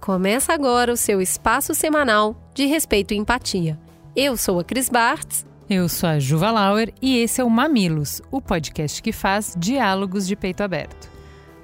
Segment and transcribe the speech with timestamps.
[0.00, 3.78] começa agora o seu espaço semanal de respeito e empatia.
[4.16, 5.44] Eu sou a Cris Bartz.
[5.68, 10.26] Eu sou a Juva Lauer e esse é o Mamilos, o podcast que faz diálogos
[10.26, 11.10] de peito aberto.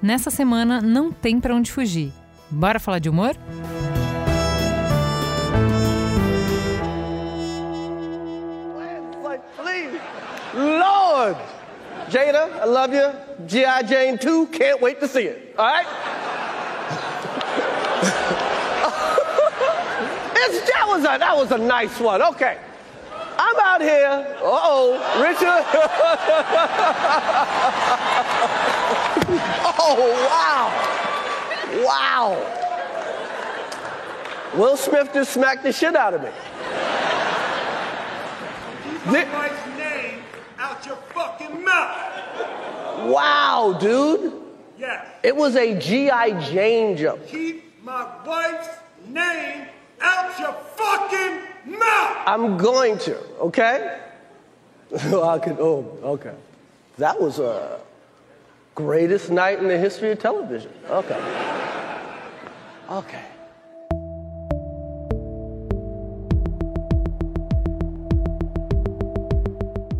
[0.01, 2.13] Nessa semana não tem para onde fugir.
[2.51, 3.35] Bora falar de humor?
[10.53, 11.37] Lord!
[12.09, 13.11] Jada, I love you.
[13.47, 13.83] G.I.
[13.83, 15.55] Jane 2, can't wait to see it.
[15.57, 15.85] All right?
[20.67, 22.21] that was a that was a nice one.
[22.21, 22.57] Okay.
[23.39, 24.35] I'm out here.
[24.41, 25.43] Uh-oh, Richard.
[29.79, 29.95] oh,
[30.27, 30.71] wow.
[31.85, 32.35] Wow.
[34.55, 36.31] Will Smith just smacked the shit out of me.
[39.05, 40.23] My name
[40.57, 43.05] out your fucking mouth.
[43.05, 44.33] Wow, dude.
[44.79, 45.05] Yes.
[45.21, 46.41] It was a G.I.
[46.49, 47.25] Jane jump.
[47.27, 48.67] Keep my wife's
[49.07, 49.65] name
[50.01, 52.17] out your fucking mouth!
[52.25, 54.01] I'm going to, okay?
[54.93, 56.35] I could, oh, okay.
[56.97, 57.79] That was a
[58.75, 60.71] greatest night in the history of television.
[60.89, 61.19] Okay.
[62.89, 63.23] Okay.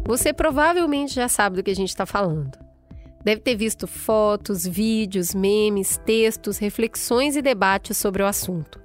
[0.06, 2.67] Você provavelmente já sabe do que a gente está falando.
[3.28, 8.80] Deve ter visto fotos, vídeos, memes, textos, reflexões e debates sobre o assunto.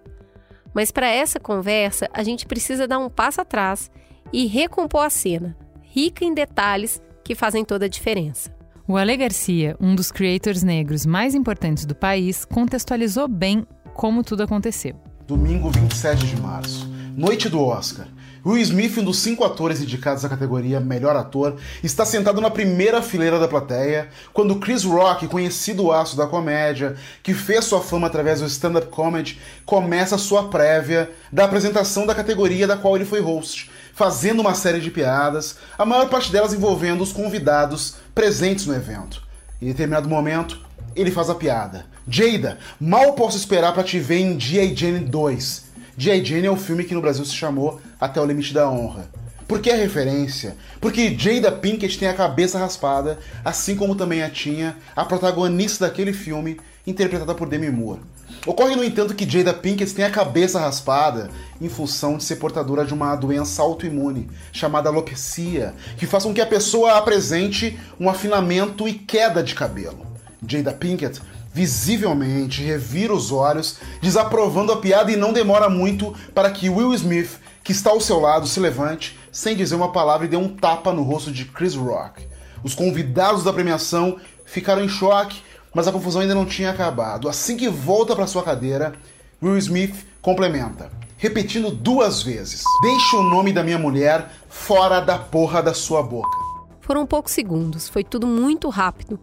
[0.74, 3.88] Mas para essa conversa, a gente precisa dar um passo atrás
[4.32, 8.52] e recompor a cena, rica em detalhes que fazem toda a diferença.
[8.89, 14.42] O Ale Garcia, um dos creators negros mais importantes do país, contextualizou bem como tudo
[14.42, 14.96] aconteceu.
[15.24, 18.08] Domingo 27 de março, noite do Oscar.
[18.45, 23.01] Will Smith, um dos cinco atores indicados à categoria Melhor Ator, está sentado na primeira
[23.01, 28.41] fileira da plateia quando Chris Rock, conhecido aço da comédia, que fez sua fama através
[28.41, 33.70] do stand-up comedy, começa sua prévia da apresentação da categoria da qual ele foi host,
[33.95, 39.23] fazendo uma série de piadas, a maior parte delas envolvendo os convidados presentes no evento.
[39.61, 40.59] Em determinado momento,
[40.97, 41.86] ele faz a piada.
[42.09, 44.74] Jada, mal posso esperar para te ver em G.I.
[44.74, 45.64] Jane 2.
[45.97, 46.24] G.I.
[46.24, 49.08] Jane é o filme que no Brasil se chamou Até o Limite da Honra.
[49.46, 50.57] Por que a referência?
[50.80, 56.12] Porque Jada Pinkett tem a cabeça raspada, assim como também a tinha a protagonista daquele
[56.12, 58.01] filme, interpretada por Demi Moore.
[58.45, 61.30] Ocorre, no entanto, que Jada Pinkett tem a cabeça raspada
[61.61, 66.41] em função de ser portadora de uma doença autoimune chamada alopecia, que faz com que
[66.41, 70.05] a pessoa apresente um afinamento e queda de cabelo.
[70.45, 71.20] Jada Pinkett
[71.55, 77.39] visivelmente revira os olhos, desaprovando a piada e não demora muito para que Will Smith,
[77.62, 80.92] que está ao seu lado, se levante, sem dizer uma palavra e dê um tapa
[80.92, 82.27] no rosto de Chris Rock.
[82.62, 85.42] Os convidados da premiação ficaram em choque,
[85.74, 87.28] mas a confusão ainda não tinha acabado.
[87.28, 88.95] Assim que volta para sua cadeira,
[89.42, 95.62] Will Smith complementa, repetindo duas vezes: Deixe o nome da minha mulher fora da porra
[95.62, 96.36] da sua boca.
[96.80, 99.18] Foram poucos segundos, foi tudo muito rápido.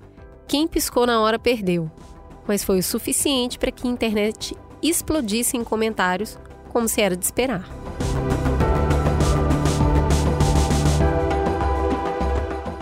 [0.48, 1.92] Quem piscou na hora perdeu
[2.50, 6.36] mas foi o suficiente para que a internet explodisse em comentários,
[6.70, 7.64] como se era de esperar.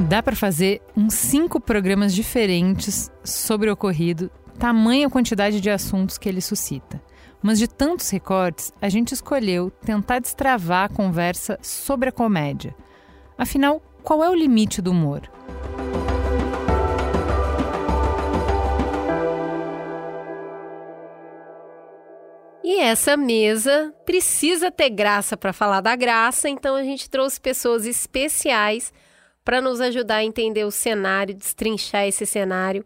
[0.07, 6.29] Dá para fazer uns cinco programas diferentes sobre o ocorrido, tamanha quantidade de assuntos que
[6.29, 7.03] ele suscita.
[7.43, 12.73] Mas de tantos recortes, a gente escolheu tentar destravar a conversa sobre a comédia.
[13.37, 15.29] Afinal, qual é o limite do humor?
[22.63, 27.85] E essa mesa precisa ter graça para falar da graça, então a gente trouxe pessoas
[27.85, 28.93] especiais
[29.47, 32.85] para nos ajudar a entender o cenário, destrinchar esse cenário.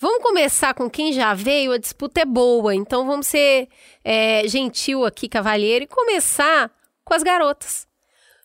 [0.00, 3.68] Vamos começar com quem já veio, a disputa é boa, então vamos ser
[4.02, 6.74] é, gentil aqui, cavalheiro, e começar
[7.04, 7.86] com as garotas.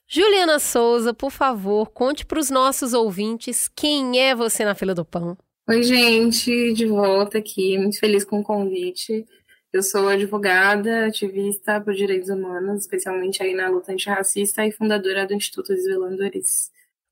[0.05, 5.05] Juliana Souza, por favor, conte para os nossos ouvintes quem é você na fila do
[5.05, 5.37] pão.
[5.69, 9.25] Oi, gente, de volta aqui, muito feliz com o convite.
[9.71, 15.33] Eu sou advogada, ativista por direitos humanos, especialmente aí na luta antirracista e fundadora do
[15.33, 16.21] Instituto Desvelando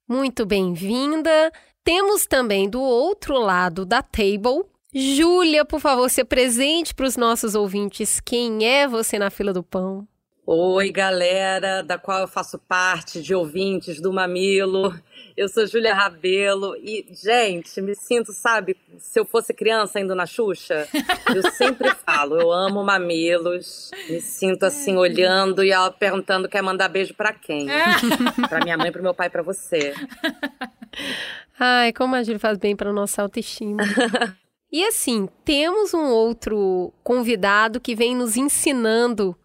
[0.09, 1.51] Muito bem-vinda.
[1.83, 7.53] Temos também do outro lado da table, Júlia, por favor, se presente para os nossos
[7.53, 8.19] ouvintes.
[8.19, 10.07] Quem é você na fila do pão?
[10.51, 14.99] Oi, galera, da qual eu faço parte de ouvintes do Mamilo.
[15.37, 20.25] Eu sou Júlia Rabelo e, gente, me sinto, sabe, se eu fosse criança indo na
[20.25, 20.87] Xuxa,
[21.35, 26.89] eu sempre falo, eu amo mamilos, me sinto assim, olhando e ela perguntando quer mandar
[26.89, 27.67] beijo para quem?
[28.49, 29.93] para minha mãe, para meu pai, para você.
[31.59, 33.83] Ai, como a Júlia faz bem para nossa autoestima.
[34.73, 39.37] e assim, temos um outro convidado que vem nos ensinando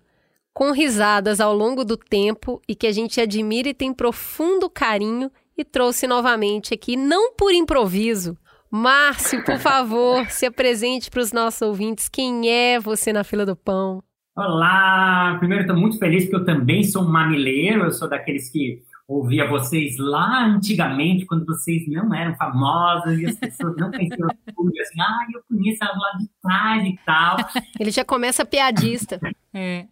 [0.54, 5.30] com risadas ao longo do tempo e que a gente admira e tem profundo carinho
[5.58, 8.38] e trouxe novamente aqui, não por improviso.
[8.70, 12.08] Márcio, por favor, se apresente para os nossos ouvintes.
[12.08, 14.02] Quem é você na fila do pão?
[14.36, 15.36] Olá!
[15.38, 17.84] Primeiro, estou muito feliz porque eu também sou um mamileiro.
[17.84, 23.36] Eu sou daqueles que ouvia vocês lá antigamente, quando vocês não eram famosas e as
[23.36, 27.36] pessoas não conheciam tudo, assim, ah, eu conheço ela lá de trás e tal.
[27.78, 29.20] Ele já começa piadista.
[29.52, 29.86] é.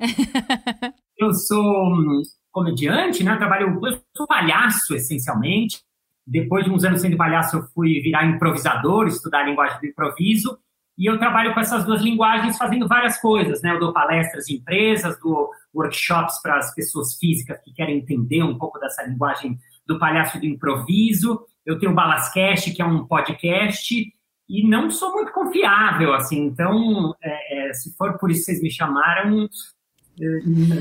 [1.19, 3.33] eu sou hum, comediante, né?
[3.33, 5.81] Eu trabalho, eu sou palhaço, essencialmente.
[6.27, 10.59] Depois de uns anos sendo palhaço, eu fui virar improvisador, estudar a linguagem do improviso.
[11.03, 13.73] E eu trabalho com essas duas linguagens fazendo várias coisas, né?
[13.73, 18.57] Eu dou palestras em empresas, dou workshops para as pessoas físicas que querem entender um
[18.57, 21.45] pouco dessa linguagem do palhaço do improviso.
[21.67, 24.15] Eu tenho o Balascast, que é um podcast,
[24.49, 26.39] e não sou muito confiável, assim.
[26.39, 29.49] Então, é, é, se for por isso que vocês me chamaram,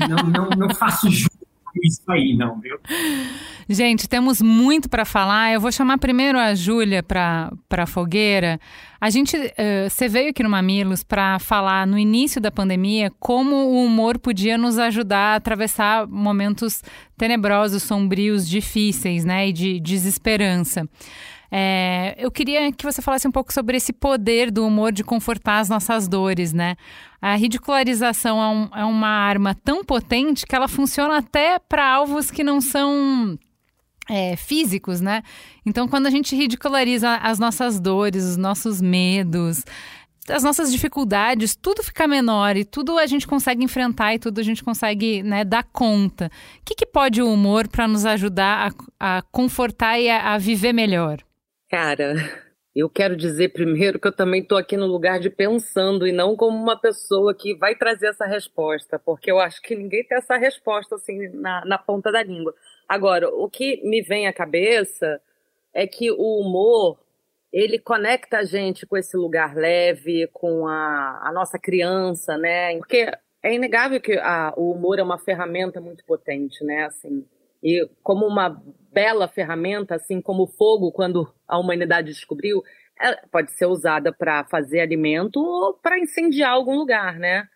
[0.08, 1.41] não, não, não faço jus
[1.82, 2.78] isso aí, não, viu?
[3.68, 5.52] Gente, temos muito para falar.
[5.52, 8.60] Eu vou chamar primeiro a Júlia para a fogueira.
[9.00, 13.56] A gente, uh, você veio aqui no Mamilos para falar no início da pandemia como
[13.56, 16.82] o humor podia nos ajudar a atravessar momentos
[17.16, 20.88] tenebrosos, sombrios, difíceis, né, e de desesperança.
[21.54, 25.58] É, eu queria que você falasse um pouco sobre esse poder do humor de confortar
[25.58, 26.76] as nossas dores, né?
[27.20, 32.30] A ridicularização é, um, é uma arma tão potente que ela funciona até para alvos
[32.30, 33.38] que não são
[34.08, 35.22] é, físicos, né?
[35.66, 39.62] Então, quando a gente ridiculariza as nossas dores, os nossos medos,
[40.30, 44.42] as nossas dificuldades, tudo fica menor e tudo a gente consegue enfrentar e tudo a
[44.42, 46.30] gente consegue né, dar conta.
[46.60, 50.38] O que, que pode o humor para nos ajudar a, a confortar e a, a
[50.38, 51.22] viver melhor?
[51.72, 52.12] Cara,
[52.76, 56.36] eu quero dizer primeiro que eu também estou aqui no lugar de pensando e não
[56.36, 60.36] como uma pessoa que vai trazer essa resposta, porque eu acho que ninguém tem essa
[60.36, 62.54] resposta assim na, na ponta da língua.
[62.86, 65.18] Agora, o que me vem à cabeça
[65.72, 66.98] é que o humor
[67.50, 72.76] ele conecta a gente com esse lugar leve, com a, a nossa criança, né?
[72.76, 73.10] Porque
[73.42, 76.84] é inegável que a, o humor é uma ferramenta muito potente, né?
[76.84, 77.26] Assim,
[77.62, 78.60] e como uma
[78.92, 82.62] bela ferramenta, assim como o fogo, quando a humanidade descobriu,
[83.30, 87.48] pode ser usada para fazer alimento ou para incendiar algum lugar, né?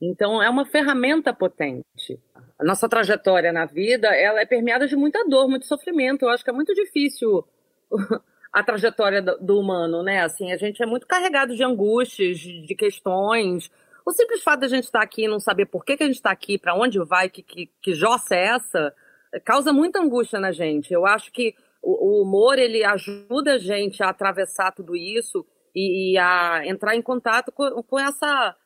[0.00, 2.20] Então é uma ferramenta potente.
[2.58, 6.24] A nossa trajetória na vida, ela é permeada de muita dor, muito sofrimento.
[6.24, 7.44] Eu acho que é muito difícil
[8.52, 10.22] a trajetória do humano, né?
[10.22, 13.70] Assim, a gente é muito carregado de angústias, de questões.
[14.06, 16.06] O simples fato de a gente estar aqui e não saber por que, que a
[16.06, 18.94] gente está aqui, para onde vai, que, que, que jossa é essa,
[19.40, 20.92] causa muita angústia na gente.
[20.92, 25.44] Eu acho que o, humor ele ajuda a gente a atravessar tudo isso
[25.74, 28.56] e, e a entrar em contato com, com, essa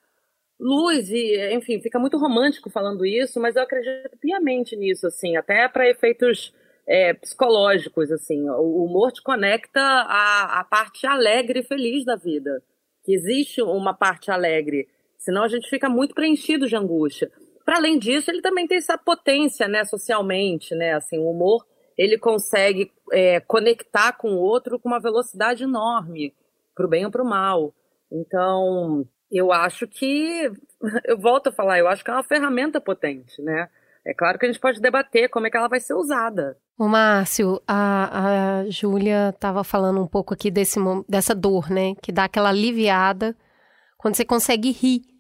[0.61, 5.69] luz e, enfim, fica muito romântico falando isso, mas eu acredito piamente nisso, assim, até
[5.69, 6.53] para efeitos
[6.87, 8.49] é, psicológicos, assim.
[8.49, 12.63] O humor te conecta à parte alegre e feliz da vida.
[13.05, 17.31] Que existe uma parte alegre, senão a gente fica muito preenchido de angústia.
[17.69, 21.67] Para além disso, ele também tem essa potência, né, socialmente, né, assim, o humor,
[21.99, 26.35] ele consegue é, conectar com o outro com uma velocidade enorme,
[26.75, 27.75] para o bem ou para o mal.
[28.11, 30.51] Então, eu acho que,
[31.05, 33.69] eu volto a falar, eu acho que é uma ferramenta potente, né?
[34.03, 36.57] É claro que a gente pode debater como é que ela vai ser usada.
[36.79, 41.95] O Márcio, a, a Júlia estava falando um pouco aqui desse, dessa dor, né?
[42.01, 43.37] Que dá aquela aliviada
[43.99, 45.18] quando você consegue rir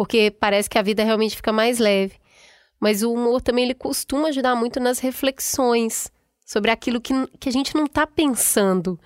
[0.00, 2.14] porque parece que a vida realmente fica mais leve.
[2.80, 6.10] Mas o humor também ele costuma ajudar muito nas reflexões
[6.42, 8.98] sobre aquilo que, que a gente não está pensando.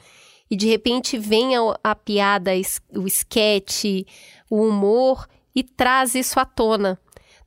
[0.48, 2.52] E de repente vem a, a piada,
[2.94, 4.06] o esquete,
[4.48, 6.96] o humor e traz isso à tona.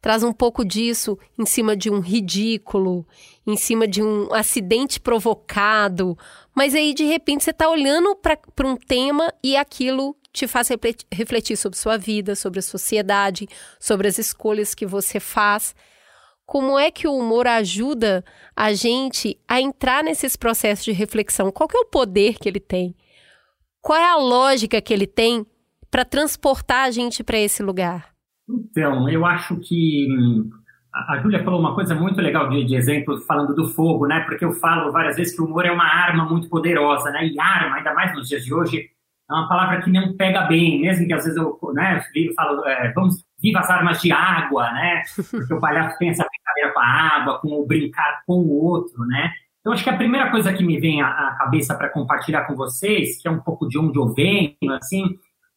[0.02, 3.08] Traz um pouco disso em cima de um ridículo,
[3.46, 6.18] em cima de um acidente provocado.
[6.54, 10.70] Mas aí, de repente, você está olhando para um tema e aquilo te faz
[11.12, 13.48] refletir sobre sua vida, sobre a sociedade,
[13.80, 15.76] sobre as escolhas que você faz.
[16.46, 18.24] Como é que o humor ajuda
[18.56, 21.52] a gente a entrar nesses processos de reflexão?
[21.52, 22.96] Qual é o poder que ele tem?
[23.82, 25.46] Qual é a lógica que ele tem
[25.90, 28.14] para transportar a gente para esse lugar?
[28.48, 30.50] Então, eu acho que hum,
[30.94, 34.22] a Júlia falou uma coisa muito legal de, de, exemplo, falando do fogo, né?
[34.22, 37.28] Porque eu falo várias vezes que o humor é uma arma muito poderosa, né?
[37.28, 38.90] E arma, ainda mais nos dias de hoje,
[39.30, 42.02] é uma palavra que não pega bem, mesmo que às vezes eu né,
[42.36, 45.04] falo, é, vamos, viva as armas de água, né?
[45.30, 49.06] Porque o palhaço tem essa brincadeira com a água, com o brincar com o outro,
[49.06, 49.32] né?
[49.60, 53.22] Então, acho que a primeira coisa que me vem à, cabeça para compartilhar com vocês,
[53.22, 55.04] que é um pouco de onde eu venho, assim,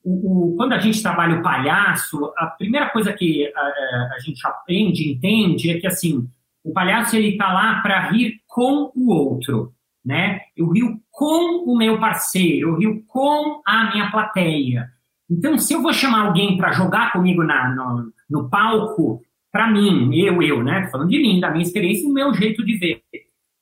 [0.03, 4.45] o, o, quando a gente trabalha o palhaço, a primeira coisa que a, a gente
[4.45, 6.29] aprende, entende, é que assim,
[6.65, 9.73] o palhaço ele está lá para rir com o outro,
[10.05, 10.41] né?
[10.57, 14.89] Eu rio com o meu parceiro, eu rio com a minha plateia.
[15.31, 19.21] Então, se eu vou chamar alguém para jogar comigo na, no, no palco,
[19.53, 20.89] para mim, eu, eu, né?
[20.91, 23.03] Falando de mim, da minha experiência, do meu jeito de ver.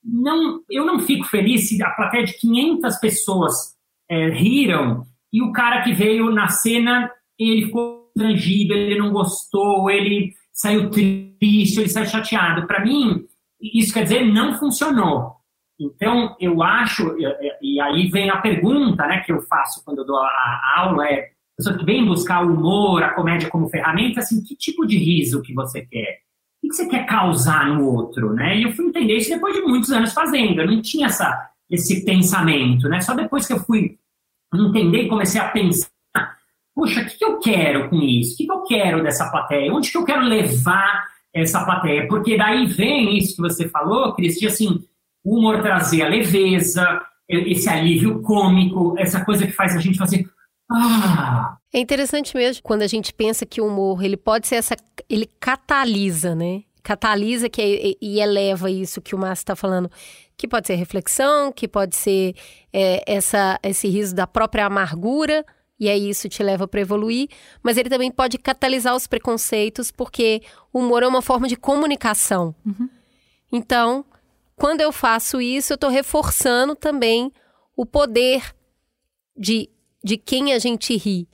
[0.05, 3.55] Não, eu não fico feliz se a plateia de 500 pessoas
[4.09, 9.91] é, riram e o cara que veio na cena, ele ficou constrangido, ele não gostou,
[9.91, 12.69] ele saiu triste, ele saiu chateado.
[12.69, 13.25] Para mim,
[13.61, 15.38] isso quer dizer não funcionou.
[15.81, 17.17] Então, eu acho,
[17.63, 21.21] e aí vem a pergunta né, que eu faço quando eu dou a aula, é,
[21.21, 24.99] a pessoa que vem buscar o humor, a comédia como ferramenta, assim, que tipo de
[24.99, 26.21] riso que você quer?
[26.63, 28.59] O que você quer causar no outro, né?
[28.59, 32.05] E eu fui entender isso depois de muitos anos fazendo, eu não tinha essa, esse
[32.05, 33.01] pensamento, né?
[33.01, 33.97] Só depois que eu fui
[34.53, 35.91] entender e comecei a pensar,
[36.75, 38.35] puxa, o que, eu quero com isso?
[38.35, 39.73] O que eu quero dessa plateia?
[39.73, 42.09] Onde que eu quero levar essa plateia?
[42.09, 44.85] Porque daí vem isso que você falou, Cris, de assim,
[45.29, 50.27] o humor trazer a leveza, esse alívio cômico, essa coisa que faz a gente fazer...
[50.71, 54.77] Ah, é interessante mesmo quando a gente pensa que o humor ele pode ser essa,
[55.09, 56.63] ele catalisa, né?
[56.83, 59.91] Catalisa que é, e eleva isso que o Márcio está falando
[60.37, 62.35] que pode ser reflexão, que pode ser
[62.73, 65.45] é, essa, esse riso da própria amargura,
[65.81, 67.29] e aí isso te leva para evoluir,
[67.61, 70.41] mas ele também pode catalisar os preconceitos, porque
[70.73, 72.55] o humor é uma forma de comunicação.
[72.65, 72.89] Uhum.
[73.51, 74.05] Então,
[74.59, 77.33] quando eu faço isso, eu estou reforçando também
[77.77, 78.55] o poder
[79.37, 79.71] de,
[80.03, 81.29] de quem a gente ri.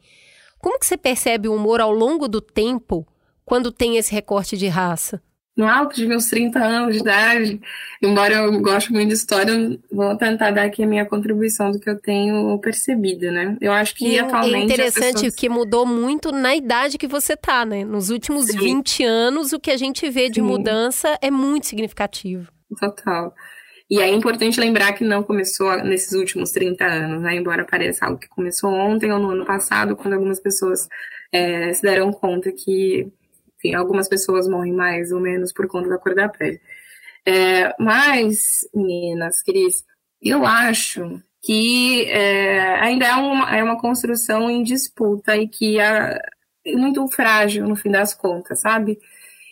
[0.58, 3.06] Como que você percebe o humor ao longo do tempo
[3.44, 5.22] quando tem esse recorte de raça?
[5.56, 7.60] no alto de meus 30 anos de idade,
[8.02, 11.88] embora eu goste muito de história, vou tentar dar aqui a minha contribuição do que
[11.88, 13.56] eu tenho percebido, né?
[13.60, 14.56] Eu acho que e atualmente.
[14.56, 15.34] É interessante pessoas...
[15.34, 17.84] que mudou muito na idade que você tá, né?
[17.84, 18.58] Nos últimos Sim.
[18.58, 20.46] 20 anos, o que a gente vê de Sim.
[20.46, 22.53] mudança é muito significativo.
[22.80, 23.34] Total.
[23.90, 27.36] E é importante lembrar que não começou nesses últimos 30 anos, né?
[27.36, 30.88] Embora pareça algo que começou ontem ou no ano passado, quando algumas pessoas
[31.32, 33.12] é, se deram conta que
[33.64, 36.60] enfim, algumas pessoas morrem mais ou menos por conta da cor da pele.
[37.26, 39.84] É, mas, meninas, Cris,
[40.20, 46.18] eu acho que é, ainda é uma, é uma construção em disputa e que é
[46.74, 48.98] muito frágil no fim das contas, sabe?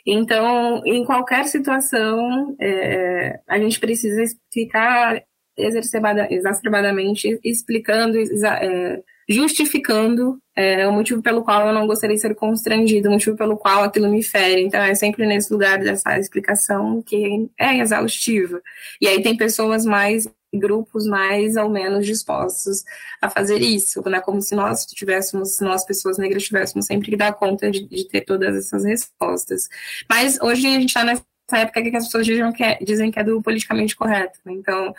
[0.06, 5.23] Então, em qualquer situação, é, a gente precisa ficar
[5.56, 13.09] exacerbadamente explicando, é, justificando é, o motivo pelo qual eu não gostaria de ser constrangido,
[13.09, 14.62] o motivo pelo qual aquilo me fere.
[14.62, 18.61] Então, é sempre nesse lugar dessa explicação que é exaustiva.
[19.00, 22.85] E aí tem pessoas mais, grupos mais ou menos dispostos
[23.21, 24.21] a fazer isso, né?
[24.21, 28.04] Como se nós tivéssemos, se nós, pessoas negras, tivéssemos sempre que dar conta de, de
[28.06, 29.68] ter todas essas respostas.
[30.09, 33.18] Mas hoje a gente está nessa época que as pessoas dizem que é, dizem que
[33.18, 34.38] é do politicamente correto.
[34.44, 34.52] Né?
[34.52, 34.94] Então,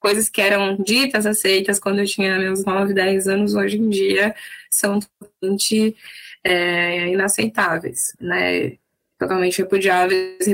[0.00, 4.34] coisas que eram ditas, aceitas quando eu tinha meus 9, 10 anos, hoje em dia
[4.70, 5.96] são totalmente
[6.44, 8.76] é, inaceitáveis, né?
[9.18, 10.46] Totalmente repudiáveis,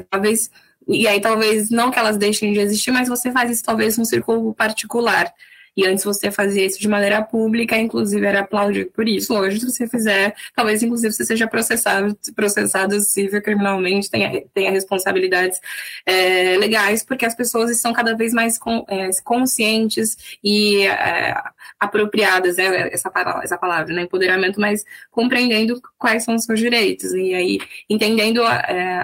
[0.88, 4.04] e aí talvez não que elas deixem de existir, mas você faz isso talvez num
[4.04, 5.32] círculo particular.
[5.76, 9.34] E antes você fazia isso de maneira pública, inclusive era aplaudido por isso.
[9.34, 15.60] Hoje, se você fizer, talvez inclusive você seja processado, processado civil criminalmente, tenha, tenha responsabilidades
[16.06, 21.34] é, legais, porque as pessoas estão cada vez mais com, é, conscientes e é,
[21.80, 23.10] apropriadas, é, essa,
[23.42, 27.12] essa palavra, né, empoderamento, mas compreendendo quais são os seus direitos.
[27.12, 27.58] E aí,
[27.90, 28.42] entendendo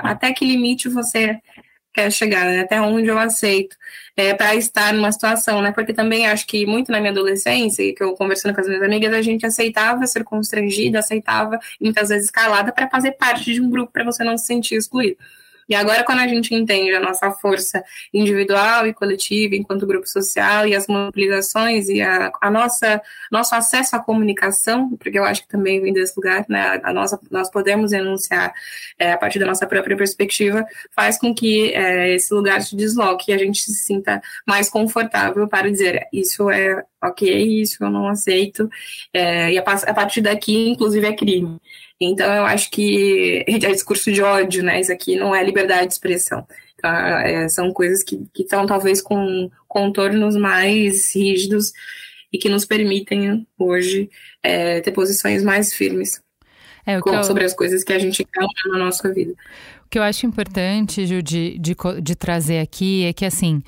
[0.02, 1.40] até que limite você
[1.92, 2.60] quer chegar, né?
[2.60, 3.76] até onde eu aceito
[4.16, 5.72] é, para estar numa situação, né?
[5.72, 9.12] Porque também acho que muito na minha adolescência, que eu conversando com as minhas amigas,
[9.12, 13.92] a gente aceitava ser constrangida, aceitava muitas vezes calada para fazer parte de um grupo
[13.92, 15.16] para você não se sentir excluído.
[15.70, 20.66] E agora, quando a gente entende a nossa força individual e coletiva enquanto grupo social
[20.66, 23.00] e as mobilizações e a, a nossa
[23.30, 27.20] nosso acesso à comunicação, porque eu acho que também vem desse lugar, né, a nossa,
[27.30, 28.52] nós podemos enunciar
[28.98, 33.30] é, a partir da nossa própria perspectiva, faz com que é, esse lugar se desloque
[33.30, 37.90] e a gente se sinta mais confortável para dizer isso é ok, é isso eu
[37.90, 38.68] não aceito.
[39.12, 41.58] É, e a, a, partir daqui, inclusive, é crime.
[42.00, 44.80] Então, eu acho que é discurso de ódio, né?
[44.80, 46.46] Isso aqui não é liberdade de expressão.
[46.74, 51.72] Então, é, são coisas que estão, talvez, com contornos mais rígidos
[52.32, 54.08] e que nos permitem, hoje,
[54.42, 56.22] é, ter posições mais firmes
[56.86, 57.24] é, com, eu...
[57.24, 59.34] sobre as coisas que a gente quer na nossa vida.
[59.84, 63.62] O que eu acho importante, Ju, de, de, de trazer aqui é que, assim,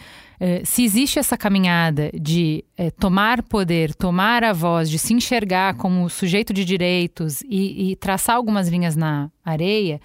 [0.65, 6.09] se existe essa caminhada de é, tomar poder, tomar a voz, de se enxergar como
[6.11, 10.01] sujeito de direitos e, e traçar algumas linhas na areia,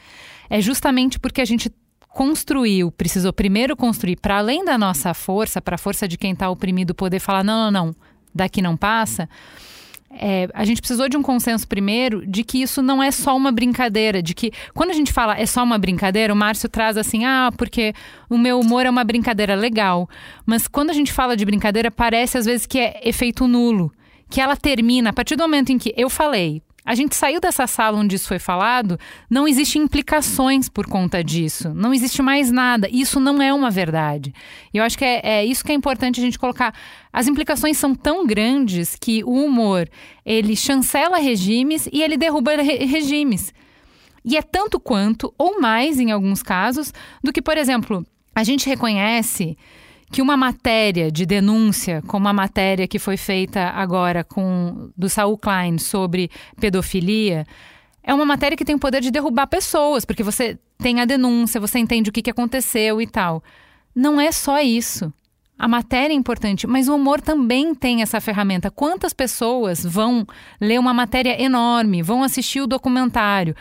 [0.49, 1.71] é justamente porque a gente
[2.09, 6.49] construiu, precisou primeiro construir para além da nossa força, para a força de quem está
[6.49, 7.95] oprimido poder falar: não, não, não,
[8.33, 9.27] daqui não passa
[10.09, 13.51] é, a gente precisou de um consenso primeiro de que isso não é só uma
[13.51, 17.25] brincadeira, de que quando a gente fala é só uma brincadeira, o Márcio traz assim,
[17.25, 17.93] ah, porque
[18.29, 20.09] o meu humor é uma brincadeira legal.
[20.45, 23.91] Mas quando a gente fala de brincadeira, parece às vezes que é efeito nulo.
[24.29, 27.67] Que ela termina a partir do momento em que eu falei, a gente saiu dessa
[27.67, 28.97] sala onde isso foi falado,
[29.29, 31.73] não existem implicações por conta disso.
[31.73, 32.87] Não existe mais nada.
[32.89, 34.33] Isso não é uma verdade.
[34.73, 36.73] Eu acho que é, é isso que é importante a gente colocar.
[37.11, 39.89] As implicações são tão grandes que o humor,
[40.25, 43.53] ele chancela regimes e ele derruba re regimes.
[44.23, 48.69] E é tanto quanto, ou mais em alguns casos, do que, por exemplo, a gente
[48.69, 49.57] reconhece
[50.11, 55.37] que uma matéria de denúncia, como a matéria que foi feita agora com do Saul
[55.37, 57.45] Klein sobre pedofilia,
[58.03, 61.59] é uma matéria que tem o poder de derrubar pessoas, porque você tem a denúncia,
[61.59, 63.43] você entende o que, que aconteceu e tal.
[63.93, 65.11] Não é só isso.
[65.59, 68.69] A matéria é importante, mas o humor também tem essa ferramenta.
[68.69, 70.25] Quantas pessoas vão
[70.61, 73.55] ler uma matéria enorme, vão assistir o documentário?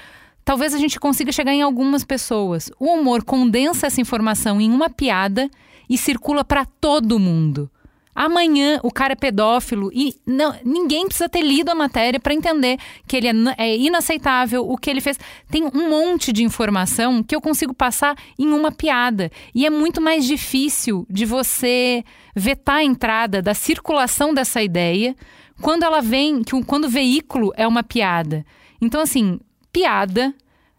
[0.45, 2.71] Talvez a gente consiga chegar em algumas pessoas.
[2.79, 5.51] O humor condensa essa informação em uma piada
[5.89, 7.71] e circula para todo mundo.
[8.17, 12.79] Amanhã o cara é pedófilo e não, ninguém precisa ter lido a matéria para entender
[13.07, 15.19] que ele é, é, inaceitável, o que ele fez.
[15.51, 19.31] Tem um monte de informação que eu consigo passar em uma piada.
[19.55, 22.03] E é muito mais difícil de você
[22.35, 25.15] vetar a entrada da circulação dessa ideia
[25.61, 28.47] quando ela vem, que, quando o veículo é uma piada.
[28.81, 29.39] Então, assim,
[29.71, 30.35] piada,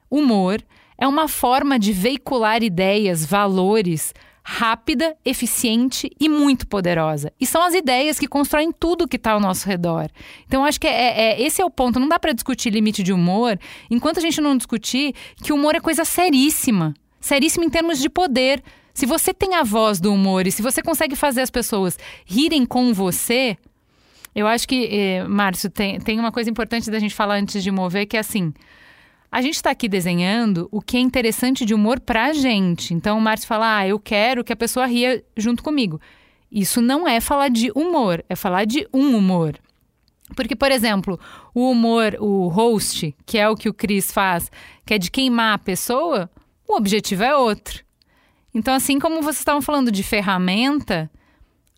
[0.10, 0.60] humor,
[0.98, 4.12] é uma forma de veicular ideias, valores
[4.50, 7.34] rápida, eficiente e muito poderosa.
[7.38, 10.10] E são as ideias que constroem tudo que está ao nosso redor.
[10.48, 12.00] Então, acho que é, é, é esse é o ponto.
[12.00, 13.60] Não dá para discutir limite de humor
[13.92, 16.94] enquanto a gente não discutir que humor é coisa seríssima.
[17.20, 18.64] Seríssima em termos de poder.
[18.94, 22.66] Se você tem a voz do humor e se você consegue fazer as pessoas rirem
[22.66, 23.58] com você,
[24.34, 27.70] eu acho que, eh, Márcio, tem, tem uma coisa importante da gente falar antes de
[27.70, 28.54] mover, que é assim.
[29.32, 32.94] A gente está aqui desenhando o que é interessante de humor para a gente.
[32.94, 36.00] Então o Márcio fala: ah, eu quero que a pessoa ria junto comigo.
[36.52, 39.60] Isso não é falar de humor, é falar de um humor.
[40.36, 41.20] Porque, por exemplo,
[41.54, 44.52] o humor, o host, que é o que o Chris faz,
[44.86, 46.30] que é de queimar a pessoa,
[46.68, 47.84] o objetivo é outro.
[48.54, 51.10] Então, assim como vocês estavam falando de ferramenta,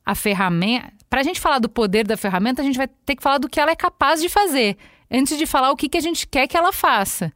[0.05, 0.91] a ferramenta.
[1.09, 3.49] Para a gente falar do poder da ferramenta, a gente vai ter que falar do
[3.49, 4.77] que ela é capaz de fazer
[5.11, 7.31] antes de falar o que, que a gente quer que ela faça.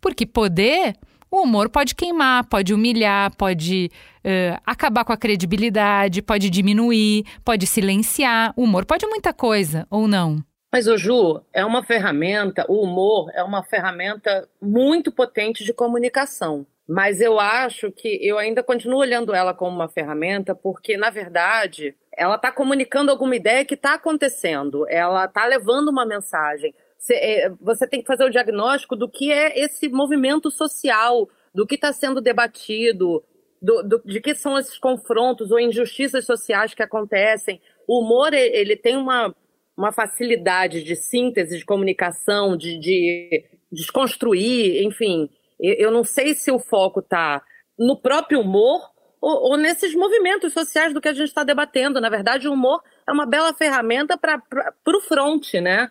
[0.00, 0.96] Porque poder,
[1.30, 7.66] o humor pode queimar, pode humilhar, pode uh, acabar com a credibilidade, pode diminuir, pode
[7.66, 8.52] silenciar.
[8.56, 10.44] O humor pode muita coisa, ou não?
[10.72, 16.66] Mas o Ju é uma ferramenta, o humor é uma ferramenta muito potente de comunicação.
[16.86, 21.94] Mas eu acho que eu ainda continuo olhando ela como uma ferramenta, porque, na verdade,
[22.12, 26.74] ela está comunicando alguma ideia que está acontecendo, ela está levando uma mensagem.
[27.10, 31.74] É, você tem que fazer o diagnóstico do que é esse movimento social, do que
[31.74, 33.22] está sendo debatido,
[33.60, 37.60] do, do, de que são esses confrontos ou injustiças sociais que acontecem.
[37.86, 39.34] O humor, ele tem uma,
[39.76, 45.28] uma facilidade de síntese, de comunicação, de, de desconstruir, enfim.
[45.58, 47.42] Eu não sei se o foco está
[47.78, 48.90] no próprio humor
[49.20, 52.00] ou, ou, nesses movimentos sociais do que a gente está debatendo.
[52.00, 54.42] Na verdade, o humor é uma bela ferramenta para
[54.86, 55.90] o front, né?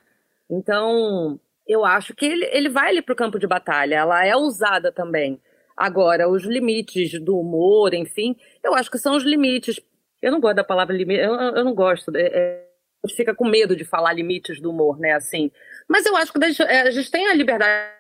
[0.54, 4.36] Então, eu acho que ele, ele vai ali para o campo de batalha, ela é
[4.36, 5.42] usada também.
[5.76, 9.80] Agora, os limites do humor, enfim, eu acho que são os limites.
[10.22, 12.16] Eu não gosto da palavra limite, eu, eu não gosto.
[12.16, 12.68] É, é,
[13.06, 15.14] gente fica com medo de falar limites do humor, né?
[15.14, 15.52] Assim.
[15.88, 17.94] Mas eu acho que é, a gente tem a liberdade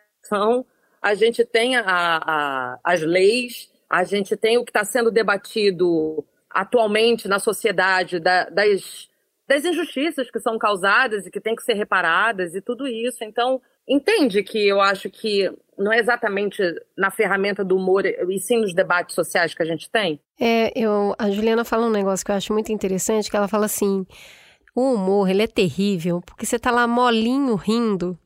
[1.01, 6.25] a gente tem a, a, as leis, a gente tem o que está sendo debatido
[6.49, 9.09] atualmente na sociedade da, das
[9.47, 13.23] das injustiças que são causadas e que têm que ser reparadas e tudo isso.
[13.23, 16.61] Então, entende que eu acho que não é exatamente
[16.97, 20.19] na ferramenta do humor e sim nos debates sociais que a gente tem?
[20.39, 23.65] É, eu, a Juliana fala um negócio que eu acho muito interessante, que ela fala
[23.65, 24.05] assim,
[24.75, 28.17] O humor, ele é terrível, porque você tá lá molinho rindo,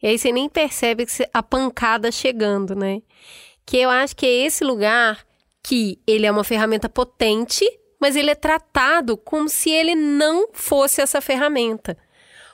[0.00, 3.02] e aí você nem percebe que a pancada chegando, né?
[3.66, 5.26] Que eu acho que é esse lugar
[5.62, 7.64] que ele é uma ferramenta potente,
[8.00, 11.96] mas ele é tratado como se ele não fosse essa ferramenta.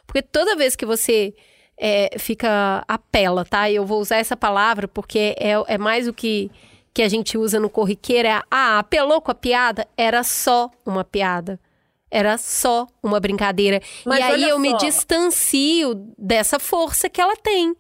[0.07, 1.35] Porque toda vez que você
[1.79, 3.71] é, fica apela, tá?
[3.71, 6.51] Eu vou usar essa palavra porque é, é mais o que,
[6.93, 11.05] que a gente usa no corriqueiro, é ah, apelou com a piada, era só uma
[11.05, 11.59] piada
[12.15, 13.81] era só uma brincadeira.
[14.07, 14.59] Mas e aí eu só.
[14.61, 17.75] me distancio dessa força que ela tem.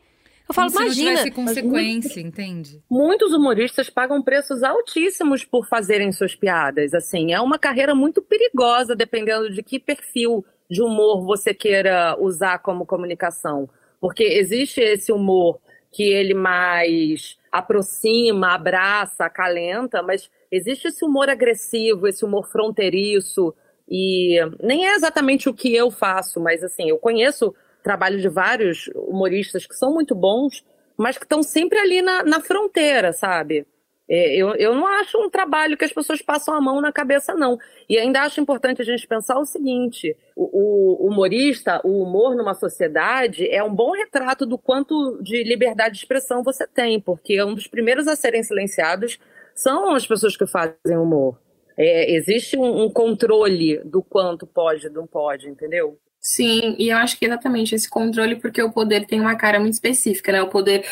[0.54, 1.16] Eu falo, Como imagina.
[1.18, 2.80] Se não consequência, entende?
[2.88, 6.94] Muitos humoristas pagam preços altíssimos por fazerem suas piadas.
[6.94, 12.58] Assim, é uma carreira muito perigosa, dependendo de que perfil de humor você queira usar
[12.58, 13.68] como comunicação.
[14.00, 15.58] Porque existe esse humor
[15.90, 23.54] que ele mais aproxima, abraça, acalenta, mas existe esse humor agressivo, esse humor fronteiriço,
[23.88, 28.90] e nem é exatamente o que eu faço, mas assim, eu conheço trabalho de vários
[28.96, 30.64] humoristas que são muito bons,
[30.96, 33.66] mas que estão sempre ali na, na fronteira, sabe?
[34.08, 37.34] É, eu, eu não acho um trabalho que as pessoas passam a mão na cabeça,
[37.34, 37.58] não.
[37.88, 42.54] E ainda acho importante a gente pensar o seguinte: o, o humorista, o humor numa
[42.54, 47.54] sociedade é um bom retrato do quanto de liberdade de expressão você tem, porque um
[47.54, 49.18] dos primeiros a serem silenciados
[49.54, 51.38] são as pessoas que fazem humor.
[51.76, 55.98] É, existe um, um, controle do quanto pode e não pode, entendeu?
[56.26, 59.74] Sim, e eu acho que exatamente esse controle, porque o poder tem uma cara muito
[59.74, 60.40] específica, né?
[60.40, 60.86] O poder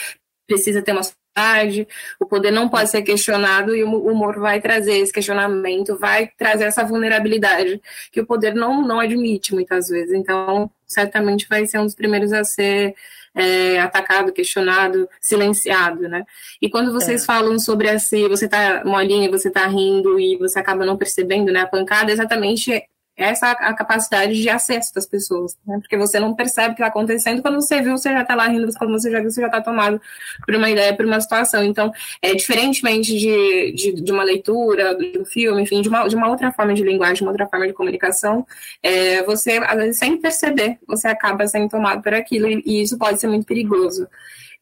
[0.47, 1.89] precisa ter uma sociedade,
[2.21, 6.65] o poder não pode ser questionado e o humor vai trazer esse questionamento, vai trazer
[6.65, 7.81] essa vulnerabilidade
[8.13, 10.13] que o poder não, não admite muitas vezes.
[10.13, 12.95] Então, certamente vai ser um dos primeiros a ser
[13.35, 16.25] é, atacado, questionado, silenciado, né?
[16.61, 17.25] E quando vocês é.
[17.25, 21.61] falam sobre assim, você tá molinha, você tá rindo e você acaba não percebendo, né,
[21.61, 22.85] a pancada, é exatamente
[23.17, 25.79] essa a capacidade de acesso das pessoas, né?
[25.81, 28.49] Porque você não percebe o que está acontecendo, quando você viu, você já está lá
[28.49, 30.01] rindo, quando você já viu, você já está tomado
[30.47, 31.63] por uma ideia, por uma situação.
[31.63, 36.17] Então, é diferentemente de, de, de, uma leitura, de um filme, enfim, de uma, de
[36.17, 38.47] uma outra forma de linguagem, uma outra forma de comunicação,
[38.83, 42.97] é, você, às vezes, sem perceber, você acaba sendo tomado por aquilo, e, e isso
[42.99, 44.09] pode ser muito perigoso.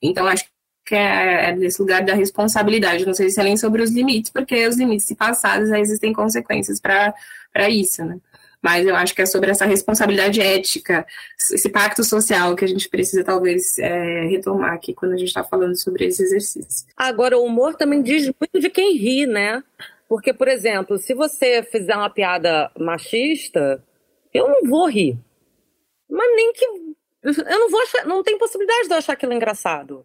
[0.02, 0.44] Então, acho
[0.84, 3.06] que é, é nesse lugar da responsabilidade.
[3.06, 6.80] Não sei se é nem sobre os limites, porque os limites, se passados, existem consequências
[6.80, 7.14] para
[7.68, 8.18] isso, né?
[8.62, 11.06] Mas eu acho que é sobre essa responsabilidade ética,
[11.52, 15.42] esse pacto social que a gente precisa talvez é, retomar aqui quando a gente está
[15.42, 16.86] falando sobre esse exercício.
[16.96, 19.62] Agora, o humor também diz muito de quem ri, né?
[20.08, 23.82] Porque, por exemplo, se você fizer uma piada machista,
[24.34, 25.16] eu não vou rir.
[26.08, 26.64] Mas nem que.
[27.22, 28.04] Eu não vou achar.
[28.06, 30.04] Não tem possibilidade de eu achar aquilo engraçado.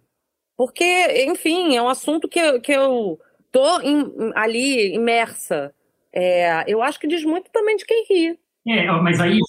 [0.55, 0.83] Porque,
[1.27, 3.19] enfim, é um assunto que, que eu
[3.51, 5.73] tô in, ali imersa.
[6.13, 8.39] É, eu acho que diz muito também de quem ri.
[8.67, 9.39] É, mas aí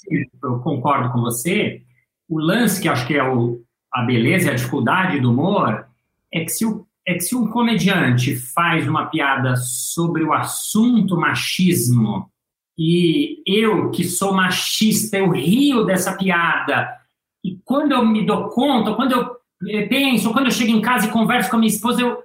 [0.42, 1.82] eu concordo com você.
[2.28, 5.86] O lance que acho que é o, a beleza e a dificuldade do humor
[6.32, 11.16] é que, se o, é que se um comediante faz uma piada sobre o assunto
[11.16, 12.30] machismo
[12.78, 16.94] e eu, que sou machista, eu rio dessa piada
[17.42, 21.12] e quando eu me dou conta, quando eu penso, quando eu chego em casa e
[21.12, 22.22] converso com a minha esposa, eu,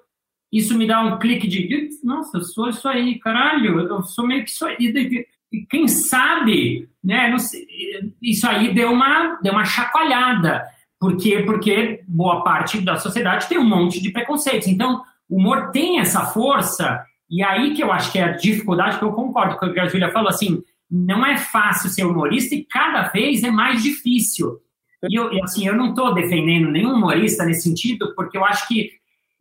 [0.52, 4.44] isso me dá um clique de nossa, eu sou isso aí, caralho, eu sou meio
[4.44, 4.92] que isso aí
[5.70, 7.68] quem sabe, né, sei,
[8.22, 10.64] isso aí deu uma, deu uma chacoalhada.
[11.00, 11.44] Por quê?
[11.46, 14.68] Porque boa parte da sociedade tem um monte de preconceitos.
[14.68, 19.00] Então, o humor tem essa força, e aí que eu acho que é a dificuldade,
[19.00, 22.54] que eu concordo com o que a Júlia falou, assim, não é fácil ser humorista
[22.54, 24.60] e cada vez é mais difícil.
[25.10, 28.92] E eu, assim, eu não estou defendendo nenhum humorista nesse sentido, porque eu acho que,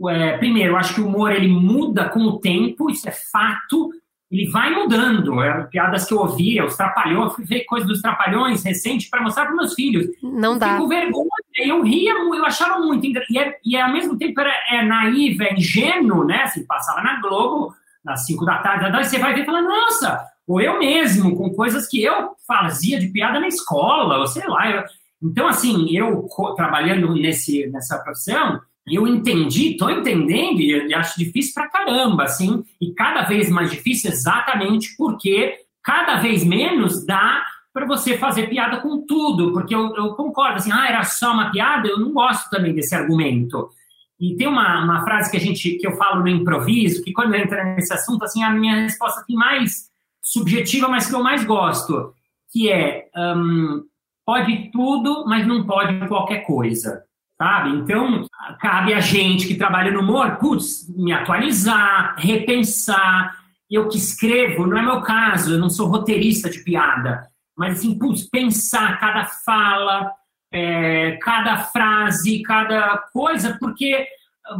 [0.09, 3.91] é, primeiro, eu acho que o humor ele muda com o tempo, isso é fato,
[4.31, 5.43] ele vai mudando.
[5.43, 9.23] É, piadas que eu ouvia, os trapalhões, eu fui ver coisas dos trapalhões recente para
[9.23, 10.07] mostrar para meus filhos.
[10.23, 10.75] Não dá.
[10.75, 11.27] Fico vergonha,
[11.59, 15.45] eu ria, eu achava muito e, é, e é, ao mesmo tempo era é naíve,
[15.45, 16.43] é ingênuo, né?
[16.45, 20.61] Assim, passava na Globo, nas 5 da tarde, você vai ver e fala, nossa, ou
[20.61, 24.71] eu mesmo, com coisas que eu fazia de piada na escola, ou sei lá.
[24.71, 24.85] Eu,
[25.23, 31.69] então, assim, eu trabalhando nesse, nessa profissão, eu entendi, tô entendendo e acho difícil pra
[31.69, 38.19] caramba, assim, e cada vez mais difícil exatamente porque cada vez menos dá para você
[38.19, 42.01] fazer piada com tudo, porque eu, eu, concordo, assim, ah, era só uma piada, eu
[42.01, 43.71] não gosto também desse argumento.
[44.19, 47.35] E tem uma, uma frase que a gente, que eu falo no improviso, que quando
[47.35, 49.89] entra nesse assunto, assim, a minha resposta tem mais
[50.23, 52.13] subjetiva, mas que eu mais gosto,
[52.53, 53.85] que é, um,
[54.27, 57.05] pode tudo, mas não pode qualquer coisa
[57.41, 57.71] sabe?
[57.71, 58.27] Então,
[58.61, 63.35] cabe a gente que trabalha no humor, putz, me atualizar, repensar.
[63.71, 67.27] Eu que escrevo, não é meu caso, eu não sou roteirista de piada,
[67.57, 70.13] mas assim, putz, pensar cada fala,
[70.53, 74.07] é, cada frase, cada coisa, porque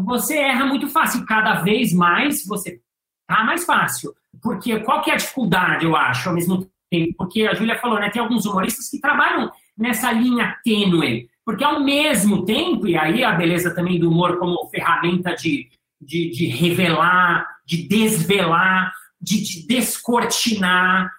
[0.05, 1.27] você erra muito fácil.
[1.27, 2.81] Cada vez mais você
[3.27, 4.15] tá mais fácil.
[4.41, 7.15] Porque qual que é a dificuldade, eu acho, ao mesmo tempo?
[7.19, 8.09] Porque a Júlia falou, né?
[8.09, 11.29] Tem alguns humoristas que trabalham nessa linha tênue.
[11.51, 15.69] Porque ao mesmo tempo, e aí a beleza também do humor como ferramenta de,
[16.01, 21.11] de, de revelar, de desvelar, de, de descortinar,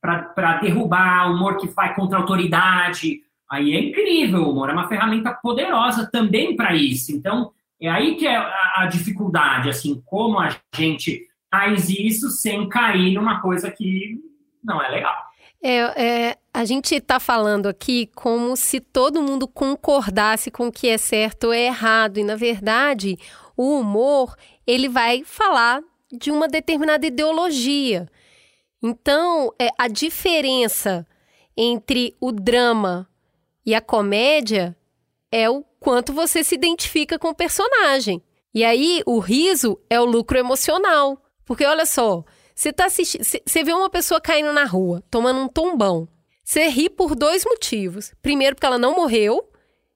[0.00, 3.20] para derrubar humor que faz contra a autoridade.
[3.50, 7.12] Aí é incrível, o humor é uma ferramenta poderosa também para isso.
[7.12, 12.66] Então, é aí que é a, a dificuldade, assim, como a gente faz isso sem
[12.70, 14.18] cair numa coisa que
[14.64, 15.14] não é legal.
[15.66, 20.88] É, é, a gente está falando aqui como se todo mundo concordasse com o que
[20.88, 22.18] é certo ou é errado.
[22.18, 23.18] E, na verdade,
[23.56, 28.06] o humor ele vai falar de uma determinada ideologia.
[28.82, 31.06] Então, é, a diferença
[31.56, 33.08] entre o drama
[33.64, 34.76] e a comédia
[35.32, 38.22] é o quanto você se identifica com o personagem.
[38.52, 41.18] E aí, o riso é o lucro emocional.
[41.46, 42.22] Porque olha só,
[42.54, 46.08] você tá assistindo, você vê uma pessoa caindo na rua, tomando um tombão.
[46.44, 48.12] Você ri por dois motivos.
[48.22, 49.50] Primeiro, porque ela não morreu,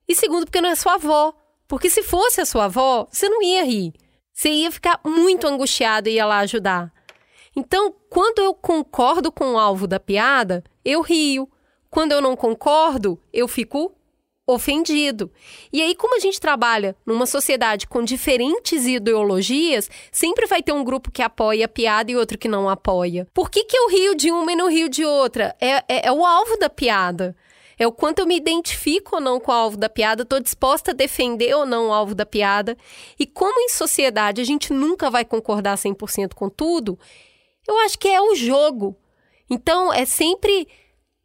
[0.09, 1.35] e segundo, porque não é sua avó.
[1.68, 3.92] Porque se fosse a sua avó, você não ia rir.
[4.33, 6.92] Você ia ficar muito angustiado e ia lá ajudar.
[7.55, 11.51] Então, quando eu concordo com o alvo da piada, eu rio.
[11.90, 13.94] Quando eu não concordo, eu fico
[14.48, 15.30] ofendido.
[15.70, 20.82] E aí, como a gente trabalha numa sociedade com diferentes ideologias, sempre vai ter um
[20.82, 23.26] grupo que apoia a piada e outro que não apoia.
[23.34, 25.54] Por que, que eu rio de uma e não rio de outra?
[25.61, 27.37] É, é, é o alvo da piada.
[27.78, 30.90] É o quanto eu me identifico ou não com o alvo da piada, estou disposta
[30.90, 32.76] a defender ou não o alvo da piada.
[33.18, 36.98] E como em sociedade a gente nunca vai concordar 100% com tudo,
[37.68, 38.96] eu acho que é o jogo.
[39.48, 40.66] Então, é sempre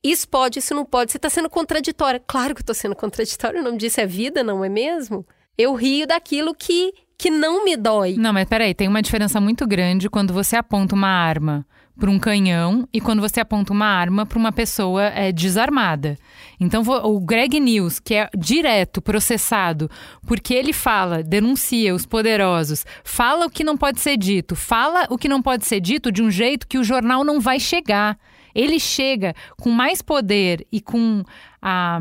[0.03, 1.11] isso pode, isso não pode.
[1.11, 2.21] Você está sendo contraditória.
[2.25, 5.25] Claro que eu estou sendo contraditória, o nome disso é vida, não é mesmo?
[5.57, 8.15] Eu rio daquilo que, que não me dói.
[8.17, 11.65] Não, mas peraí, tem uma diferença muito grande quando você aponta uma arma
[11.97, 16.17] para um canhão e quando você aponta uma arma para uma pessoa é, desarmada.
[16.59, 19.89] Então, o Greg News, que é direto processado,
[20.25, 25.17] porque ele fala, denuncia os poderosos, fala o que não pode ser dito, fala o
[25.17, 28.17] que não pode ser dito de um jeito que o jornal não vai chegar.
[28.53, 31.23] Ele chega com mais poder e com
[31.61, 31.99] a.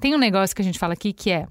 [0.00, 1.46] Tem um negócio que a gente fala aqui que é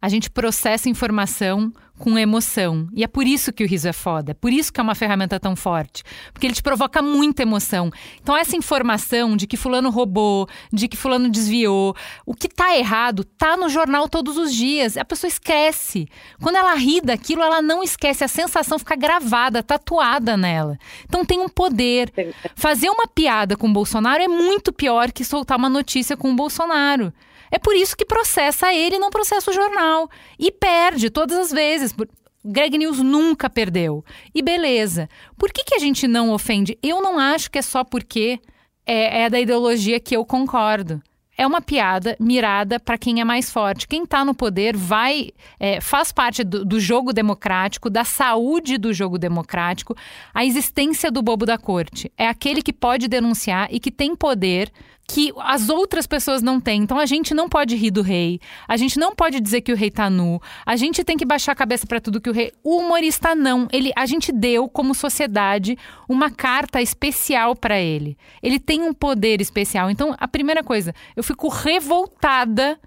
[0.00, 2.88] a gente processa informação com emoção.
[2.94, 4.30] E é por isso que o riso é foda.
[4.30, 6.02] É por isso que é uma ferramenta tão forte.
[6.32, 7.90] Porque ele te provoca muita emoção.
[8.22, 13.22] Então, essa informação de que fulano roubou, de que fulano desviou, o que tá errado,
[13.22, 14.96] tá no jornal todos os dias.
[14.96, 16.08] A pessoa esquece.
[16.42, 18.24] Quando ela ri daquilo, ela não esquece.
[18.24, 20.78] A sensação fica gravada, tatuada nela.
[21.04, 22.10] Então, tem um poder.
[22.56, 26.34] Fazer uma piada com o Bolsonaro é muito pior que soltar uma notícia com o
[26.34, 27.12] Bolsonaro.
[27.50, 30.08] É por isso que processa ele e não processa o jornal.
[30.38, 31.94] E perde todas as vezes.
[32.44, 34.04] Greg News nunca perdeu.
[34.34, 35.08] E beleza.
[35.36, 36.78] Por que, que a gente não ofende?
[36.82, 38.38] Eu não acho que é só porque
[38.86, 41.02] é, é da ideologia que eu concordo
[41.40, 43.88] é uma piada mirada para quem é mais forte.
[43.88, 48.92] Quem está no poder vai é, faz parte do, do, jogo democrático, da saúde do
[48.92, 49.96] jogo democrático,
[50.34, 52.12] a existência do bobo da corte.
[52.14, 54.70] É aquele que pode denunciar e que tem poder
[55.10, 56.82] que as outras pessoas não têm.
[56.82, 59.76] Então a gente não pode rir do rei, a gente não pode dizer que o
[59.76, 62.52] rei tá nu, a gente tem que baixar a cabeça para tudo que o rei.
[62.62, 63.68] O humorista não.
[63.72, 65.76] Ele, a gente deu como sociedade
[66.08, 68.16] uma carta especial para ele.
[68.42, 69.90] Ele tem um poder especial.
[69.90, 72.78] Então a primeira coisa, eu fico revoltada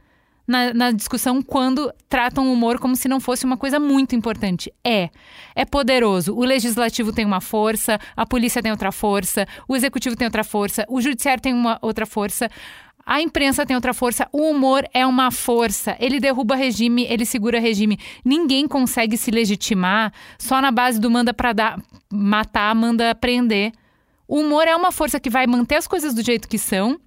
[0.53, 4.71] na, na, discussão quando tratam o humor como se não fosse uma coisa muito importante.
[4.83, 5.09] É.
[5.55, 6.35] É poderoso.
[6.35, 10.85] O legislativo tem uma força, a polícia tem outra força, o executivo tem outra força,
[10.87, 12.47] o judiciário tem uma outra força.
[13.05, 15.97] A imprensa tem outra força, o humor é uma força.
[15.99, 17.99] Ele derruba regime, ele segura regime.
[18.23, 23.73] Ninguém consegue se legitimar só na base do manda para dar, matar, manda prender.
[24.27, 26.97] O humor é uma força que vai manter as coisas do jeito que são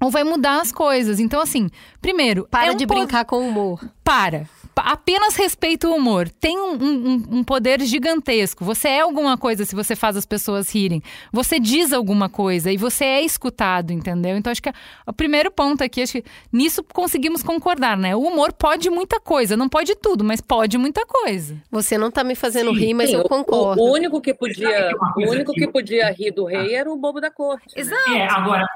[0.00, 1.18] ou vai mudar as coisas.
[1.20, 1.68] Então, assim,
[2.00, 2.46] primeiro.
[2.50, 3.80] Para é um de brincar com o humor.
[4.04, 6.28] Para apenas respeita o humor.
[6.28, 8.64] Tem um, um, um, poder gigantesco.
[8.64, 11.02] Você é alguma coisa se você faz as pessoas rirem.
[11.32, 14.36] Você diz alguma coisa e você é escutado, entendeu?
[14.36, 14.70] Então acho que
[15.06, 18.14] o primeiro ponto aqui, acho que nisso conseguimos concordar, né?
[18.14, 21.56] O humor pode muita coisa, não pode tudo, mas pode muita coisa.
[21.70, 23.80] Você não tá me fazendo sim, rir, mas sim, eu concordo.
[23.80, 27.20] O, o, único que podia, o único que podia rir do rei era o bobo
[27.20, 27.66] da corte.
[27.74, 28.10] Exato.
[28.10, 28.66] É, agora,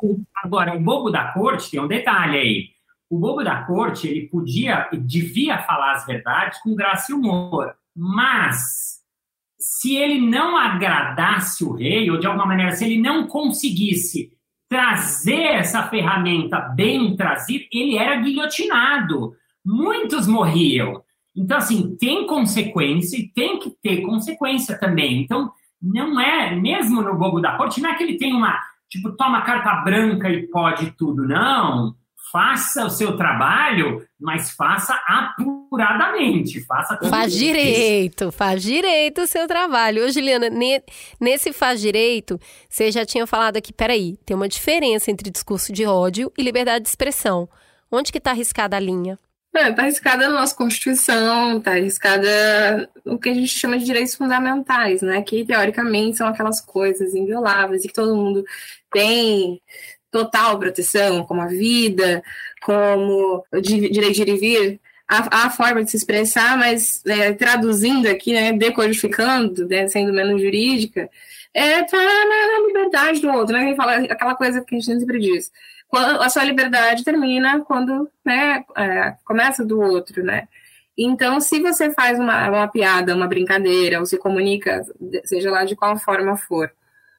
[0.42, 2.79] agora o bobo da corte tem um detalhe aí
[3.10, 7.74] o bobo da corte ele podia e devia falar as verdades com graça e humor,
[7.94, 9.00] mas
[9.58, 14.32] se ele não agradasse o rei, ou de alguma maneira, se ele não conseguisse
[14.68, 19.34] trazer essa ferramenta bem trazida, ele era guilhotinado.
[19.66, 21.02] Muitos morriam.
[21.36, 25.20] Então, assim, tem consequência e tem que ter consequência também.
[25.20, 29.16] Então, não é, mesmo no bobo da corte, não é que ele tem uma, tipo,
[29.16, 31.26] toma carta branca e pode tudo.
[31.26, 31.96] Não
[32.30, 40.04] faça o seu trabalho, mas faça apuradamente, faça Faz direito, faz direito o seu trabalho.
[40.04, 40.48] Ô, Juliana,
[41.20, 42.38] nesse faz direito,
[42.68, 46.84] você já tinha falado aqui, peraí, tem uma diferença entre discurso de ódio e liberdade
[46.84, 47.48] de expressão.
[47.90, 49.18] Onde que está arriscada a linha?
[49.52, 55.02] Está arriscada na nossa Constituição, está arriscada o que a gente chama de direitos fundamentais,
[55.02, 55.22] né?
[55.22, 58.44] Que teoricamente são aquelas coisas invioláveis e que todo mundo
[58.92, 59.60] tem
[60.10, 62.22] total proteção, como a vida,
[62.62, 67.32] como o direito de ir e vir, a, a forma de se expressar, mas é,
[67.32, 71.10] traduzindo aqui, né, decodificando, né, sendo menos jurídica,
[71.52, 73.74] é tá na, liberdade do outro, né?
[73.74, 75.50] Fala aquela coisa que a gente sempre diz.
[75.92, 80.46] A sua liberdade termina quando né, é, começa do outro, né?
[80.96, 84.84] Então, se você faz uma, uma piada, uma brincadeira, ou se comunica,
[85.24, 86.70] seja lá de qual forma for,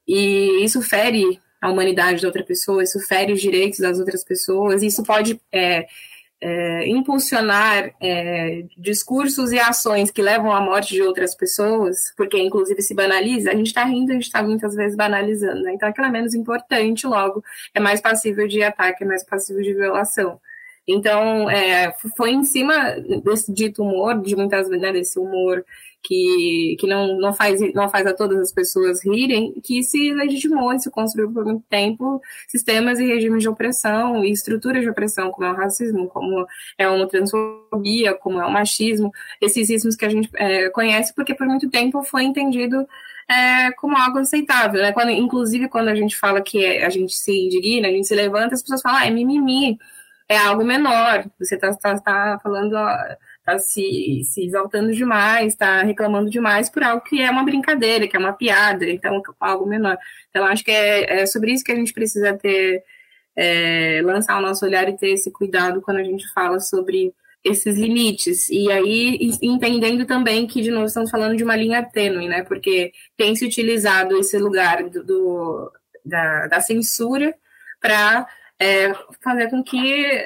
[0.08, 4.82] e isso fere a humanidade da outra pessoa, isso fere os direitos das outras pessoas,
[4.82, 5.86] isso pode é,
[6.42, 12.82] é, impulsionar é, discursos e ações que levam à morte de outras pessoas, porque inclusive
[12.82, 15.74] se banaliza, a gente está rindo, a gente está muitas vezes banalizando, né?
[15.74, 17.44] então aquilo é menos importante, logo
[17.76, 20.42] é mais passível de ataque, é mais passível de violação.
[20.88, 25.64] Então, é, foi em cima desse dito humor, de muitas né, desse humor
[26.04, 30.74] que, que não, não, faz, não faz a todas as pessoas rirem, que se legitimou
[30.74, 35.32] e se construiu por muito tempo sistemas e regimes de opressão e estruturas de opressão,
[35.32, 36.46] como é o racismo, como
[36.78, 41.36] é a homotransfobia, como é o machismo, esses ismos que a gente é, conhece, porque
[41.36, 42.88] por muito tempo foi entendido
[43.30, 44.92] é, como algo aceitável, né?
[44.92, 48.16] Quando, inclusive, quando a gente fala que é, a gente se indigna, a gente se
[48.16, 49.78] levanta, as pessoas falam, ah, é mimimi,
[50.28, 52.74] é algo menor, você está tá, tá falando...
[52.74, 52.88] Ó,
[53.42, 58.16] está se, se exaltando demais, está reclamando demais por algo que é uma brincadeira, que
[58.16, 59.98] é uma piada, então algo menor.
[60.30, 62.84] Então, acho que é, é sobre isso que a gente precisa ter,
[63.36, 67.76] é, lançar o nosso olhar e ter esse cuidado quando a gente fala sobre esses
[67.76, 68.50] limites.
[68.50, 72.44] E aí, entendendo também que, de novo, estamos falando de uma linha tênue, né?
[72.44, 75.72] Porque tem se utilizado esse lugar do, do
[76.06, 77.34] da, da censura
[77.80, 78.28] para
[78.60, 80.24] é, fazer com que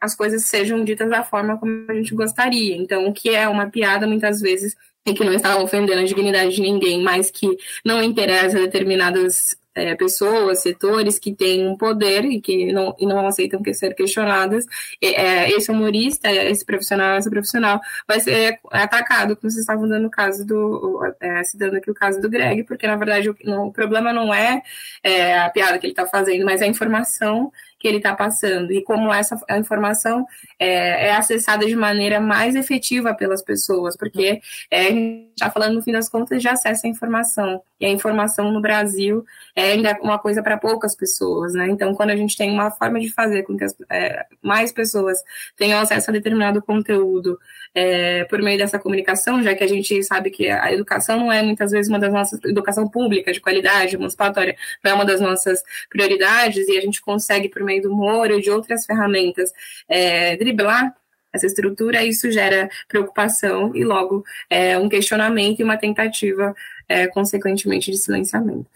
[0.00, 2.76] as coisas sejam ditas da forma como a gente gostaria.
[2.76, 6.54] Então, o que é uma piada, muitas vezes, e que não está ofendendo a dignidade
[6.54, 12.24] de ninguém, mas que não interessa a determinadas é, pessoas, setores que têm um poder
[12.24, 14.66] e que não, e não aceitam que ser questionadas,
[15.00, 20.10] é, esse humorista, esse profissional, essa profissional vai ser atacado, como vocês estavam dando o
[20.10, 23.72] caso do, é, citando aqui o caso do Greg, porque na verdade o, não, o
[23.72, 24.62] problema não é,
[25.02, 28.84] é, a piada que ele está fazendo, mas a informação que ele está passando e
[28.84, 30.26] como essa informação
[30.58, 34.40] é, é, acessada de maneira mais efetiva pelas pessoas, porque
[34.70, 37.62] é, a gente está falando, no fim das contas, de acesso à informação.
[37.80, 39.24] E a informação no Brasil
[39.56, 41.68] é ainda uma coisa para poucas pessoas, né?
[41.70, 45.18] Então, quando a gente tem uma forma de fazer com que as, é, mais pessoas
[45.56, 47.38] tenham acesso a determinado conteúdo
[47.74, 51.42] é, por meio dessa comunicação, já que a gente sabe que a educação não é
[51.42, 55.62] muitas vezes uma das nossas educação pública de qualidade, emancipatória, não é uma das nossas
[55.88, 59.52] prioridades e a gente consegue por meio do humor ou de outras ferramentas
[59.88, 60.94] é, driblar
[61.32, 66.54] essa estrutura, isso gera preocupação e logo é, um questionamento e uma tentativa,
[66.88, 68.66] é, consequentemente, de silenciamento.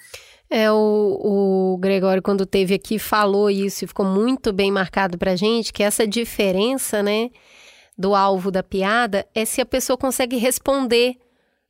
[0.48, 5.34] É, o, o Gregório, quando teve aqui, falou isso e ficou muito bem marcado para
[5.34, 7.30] gente, que essa diferença, né,
[7.96, 11.16] do alvo da piada é se a pessoa consegue responder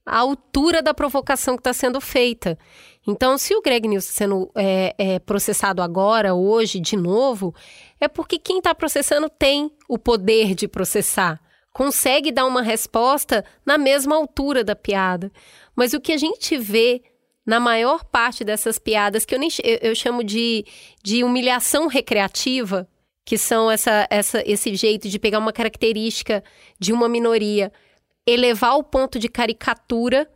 [0.07, 2.59] à altura da provocação que está sendo feita.
[3.07, 7.55] Então, se o Greg News está sendo é, é, processado agora, hoje, de novo,
[8.01, 11.41] é porque quem está processando tem o poder de processar,
[11.73, 15.31] consegue dar uma resposta na mesma altura da piada.
[15.75, 17.03] Mas o que a gente vê
[17.45, 20.65] na maior parte dessas piadas, que eu, nem, eu, eu chamo de,
[21.03, 22.89] de humilhação recreativa,
[23.25, 26.45] que são essa, essa, esse jeito de pegar uma característica
[26.79, 27.73] de uma minoria,
[28.27, 30.31] elevar o ponto de caricatura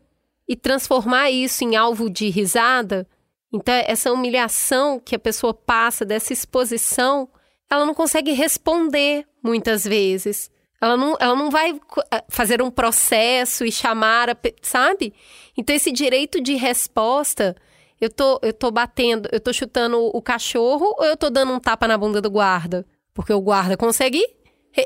[0.48, 3.06] e transformar isso em alvo de risada.
[3.52, 7.28] Então, essa humilhação que a pessoa passa, dessa exposição,
[7.70, 10.50] ela não consegue responder muitas vezes.
[10.80, 15.12] Ela não, ela não vai eh, fazer um processo e chamar, a, sabe?
[15.56, 17.56] Então, esse direito de resposta
[18.00, 21.60] eu tô, eu tô batendo, eu tô chutando o cachorro ou eu tô dando um
[21.60, 22.86] tapa na bunda do guarda?
[23.12, 24.24] Porque o guarda consegue,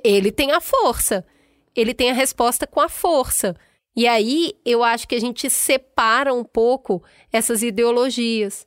[0.02, 1.24] ele tem a força.
[1.74, 3.54] Ele tem a resposta com a força.
[3.94, 8.66] E aí eu acho que a gente separa um pouco essas ideologias.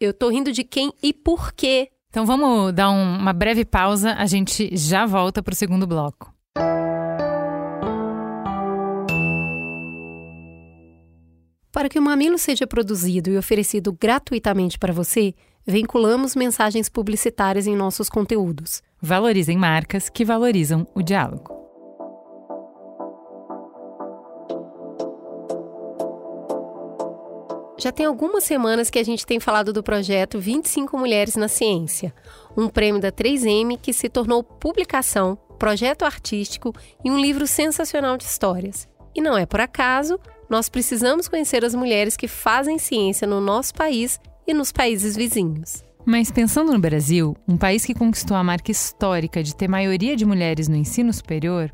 [0.00, 1.90] Eu tô rindo de quem e por quê?
[2.08, 6.32] Então vamos dar um, uma breve pausa, a gente já volta para o segundo bloco.
[11.72, 15.34] Para que o Mamilo seja produzido e oferecido gratuitamente para você,
[15.66, 18.82] vinculamos mensagens publicitárias em nossos conteúdos.
[19.00, 21.62] Valorizem marcas que valorizam o diálogo.
[27.78, 32.14] Já tem algumas semanas que a gente tem falado do projeto 25 Mulheres na Ciência,
[32.54, 38.24] um prêmio da 3M que se tornou publicação, projeto artístico e um livro sensacional de
[38.24, 38.86] histórias.
[39.14, 40.18] E não é por acaso,
[40.52, 45.82] nós precisamos conhecer as mulheres que fazem ciência no nosso país e nos países vizinhos.
[46.04, 50.26] Mas pensando no Brasil, um país que conquistou a marca histórica de ter maioria de
[50.26, 51.72] mulheres no ensino superior,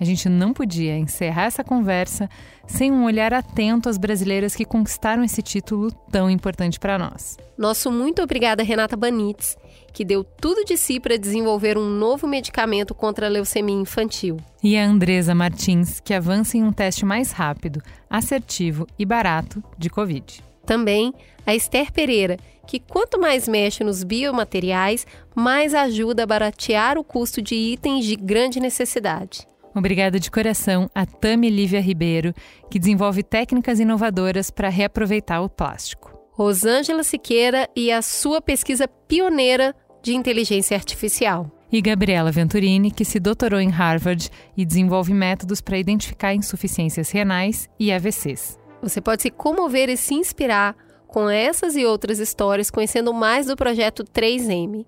[0.00, 2.26] a gente não podia encerrar essa conversa
[2.66, 7.36] sem um olhar atento às brasileiras que conquistaram esse título tão importante para nós.
[7.58, 9.58] Nosso muito obrigada, Renata Banitz,
[9.96, 14.36] que deu tudo de si para desenvolver um novo medicamento contra a leucemia infantil.
[14.62, 17.80] E a Andresa Martins, que avança em um teste mais rápido,
[18.10, 20.44] assertivo e barato de Covid.
[20.66, 21.14] Também
[21.46, 22.36] a Esther Pereira,
[22.66, 28.16] que quanto mais mexe nos biomateriais, mais ajuda a baratear o custo de itens de
[28.16, 29.48] grande necessidade.
[29.74, 32.34] Obrigada de coração a Tami Lívia Ribeiro,
[32.70, 36.14] que desenvolve técnicas inovadoras para reaproveitar o plástico.
[36.32, 39.74] Rosângela Siqueira e a sua pesquisa pioneira
[40.06, 41.50] de inteligência artificial.
[41.70, 47.68] E Gabriela Venturini, que se doutorou em Harvard e desenvolve métodos para identificar insuficiências renais
[47.76, 48.56] e AVCs.
[48.80, 50.76] Você pode se comover e se inspirar
[51.08, 54.86] com essas e outras histórias conhecendo mais do projeto 3M.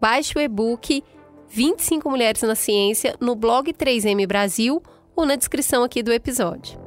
[0.00, 1.02] Baixe o e-book
[1.48, 4.80] 25 Mulheres na Ciência no blog 3M Brasil
[5.16, 6.78] ou na descrição aqui do episódio.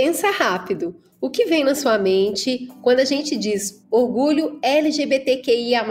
[0.00, 0.94] Pensa rápido.
[1.20, 5.84] O que vem na sua mente quando a gente diz orgulho LGBTQIA?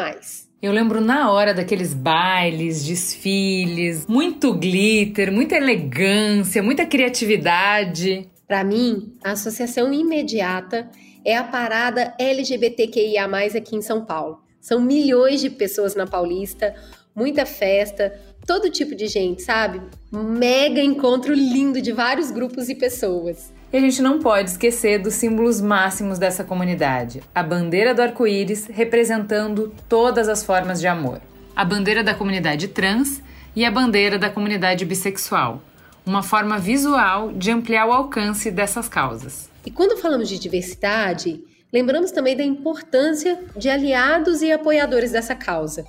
[0.62, 8.30] Eu lembro na hora daqueles bailes, desfiles, muito glitter, muita elegância, muita criatividade.
[8.48, 10.90] Para mim, a associação imediata
[11.26, 13.26] é a parada LGBTQIA+
[13.58, 14.40] aqui em São Paulo.
[14.62, 16.74] São milhões de pessoas na Paulista,
[17.14, 19.82] muita festa, todo tipo de gente, sabe?
[20.10, 23.57] Mega encontro lindo de vários grupos e pessoas.
[23.72, 28.66] E a gente não pode esquecer dos símbolos máximos dessa comunidade: a bandeira do arco-íris
[28.68, 31.20] representando todas as formas de amor,
[31.54, 33.22] a bandeira da comunidade trans
[33.54, 35.62] e a bandeira da comunidade bissexual,
[36.06, 39.50] uma forma visual de ampliar o alcance dessas causas.
[39.66, 41.44] E quando falamos de diversidade,
[41.74, 45.86] lembramos também da importância de aliados e apoiadores dessa causa,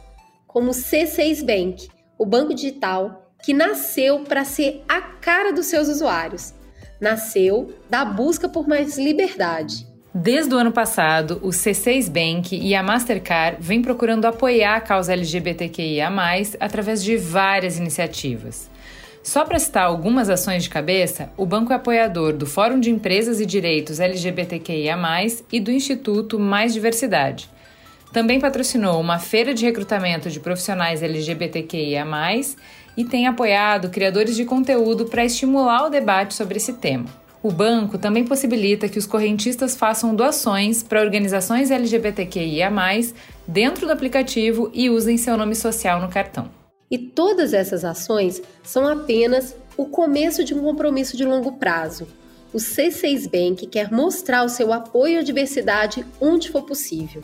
[0.48, 5.86] como o C6 Bank, o banco digital que nasceu para ser a cara dos seus
[5.86, 6.57] usuários
[7.00, 9.86] nasceu da busca por mais liberdade.
[10.14, 15.12] Desde o ano passado, o C6 Bank e a Mastercard vêm procurando apoiar a causa
[15.12, 16.08] LGBTQIA,
[16.58, 18.70] através de várias iniciativas.
[19.22, 23.40] Só para citar algumas ações de cabeça, o banco é apoiador do Fórum de Empresas
[23.40, 24.96] e Direitos LGBTQIA,
[25.52, 27.50] e do Instituto Mais Diversidade.
[28.12, 32.06] Também patrocinou uma feira de recrutamento de profissionais LGBTQIA,
[32.98, 37.06] e tem apoiado criadores de conteúdo para estimular o debate sobre esse tema.
[37.40, 42.68] O banco também possibilita que os correntistas façam doações para organizações LGBTQIA,
[43.46, 46.50] dentro do aplicativo e usem seu nome social no cartão.
[46.90, 52.08] E todas essas ações são apenas o começo de um compromisso de longo prazo.
[52.52, 57.22] O C6 Bank quer mostrar o seu apoio à diversidade onde for possível.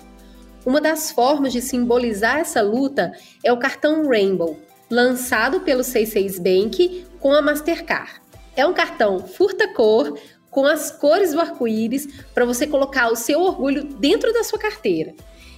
[0.64, 3.12] Uma das formas de simbolizar essa luta
[3.42, 4.56] é o cartão Rainbow,
[4.94, 8.12] lançado pelo C6 Bank com a Mastercard.
[8.56, 10.16] É um cartão furta-cor
[10.48, 15.12] com as cores do arco-íris para você colocar o seu orgulho dentro da sua carteira.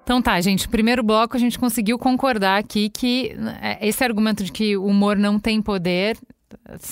[0.06, 4.52] Então tá, gente, primeiro bloco a gente conseguiu concordar aqui que é, esse argumento de
[4.52, 6.16] que o humor não tem poder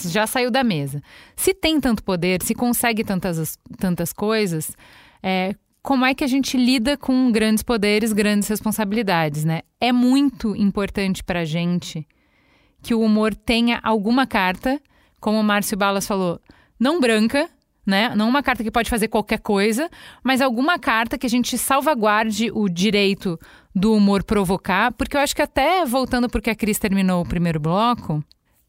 [0.09, 1.01] já saiu da mesa.
[1.37, 4.77] Se tem tanto poder, se consegue tantas, tantas coisas,
[5.23, 9.61] é, como é que a gente lida com grandes poderes, grandes responsabilidades, né?
[9.81, 12.05] É muito importante pra gente
[12.83, 14.81] que o humor tenha alguma carta,
[15.21, 16.41] como o Márcio Balas falou,
[16.81, 17.49] não branca,
[17.87, 18.15] né?
[18.15, 19.91] Não uma carta que pode fazer qualquer coisa,
[20.23, 23.39] mas alguma carta que a gente salvaguarde o direito
[23.75, 27.61] do humor provocar, porque eu acho que até voltando porque a Cris terminou o primeiro
[27.61, 28.23] bloco,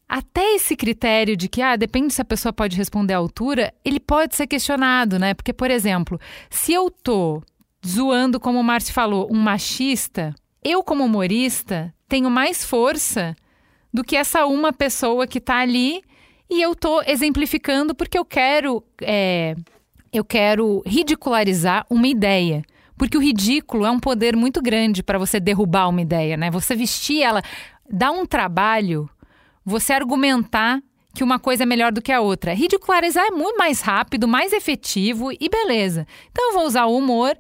[0.07, 3.99] até esse critério de que, ah, depende se a pessoa pode responder à altura, ele
[3.99, 5.33] pode ser questionado, né?
[5.33, 7.41] Porque, por exemplo, se eu tô
[7.85, 13.35] zoando, como o Márcio falou, um machista, eu, como humorista, tenho mais força
[13.93, 16.03] do que essa uma pessoa que tá ali
[16.49, 19.55] e eu tô exemplificando porque eu quero, é,
[20.11, 22.63] eu quero ridicularizar uma ideia.
[22.97, 26.49] Porque o ridículo é um poder muito grande para você derrubar uma ideia, né?
[26.49, 27.41] Você vestir ela,
[27.89, 29.09] dá um trabalho
[29.65, 30.81] você argumentar
[31.13, 32.53] que uma coisa é melhor do que a outra.
[32.53, 36.05] Ridicularizar é muito mais rápido, mais efetivo e beleza.
[36.29, 37.35] Então eu vou usar o humor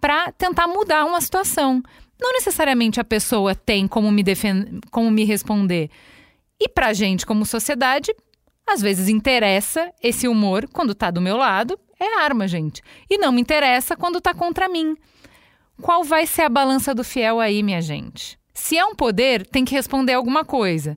[0.00, 1.82] para tentar mudar uma situação.
[2.20, 4.80] Não necessariamente a pessoa tem como me, defend...
[4.90, 5.90] como me responder.
[6.60, 8.14] E pra gente, como sociedade,
[8.72, 12.82] às vezes interessa esse humor quando tá do meu lado, é arma, gente.
[13.08, 14.96] E não me interessa quando tá contra mim.
[15.82, 18.38] Qual vai ser a balança do fiel aí, minha gente?
[18.54, 20.96] Se é um poder, tem que responder alguma coisa.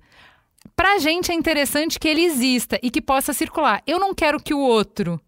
[0.75, 3.81] Pra gente é interessante que ele exista e que possa circular.
[3.85, 5.19] Eu não quero que o outro,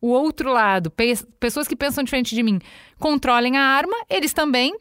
[0.00, 2.60] o outro lado, pe pessoas que pensam diferente de mim,
[2.98, 4.74] controlem a arma, eles também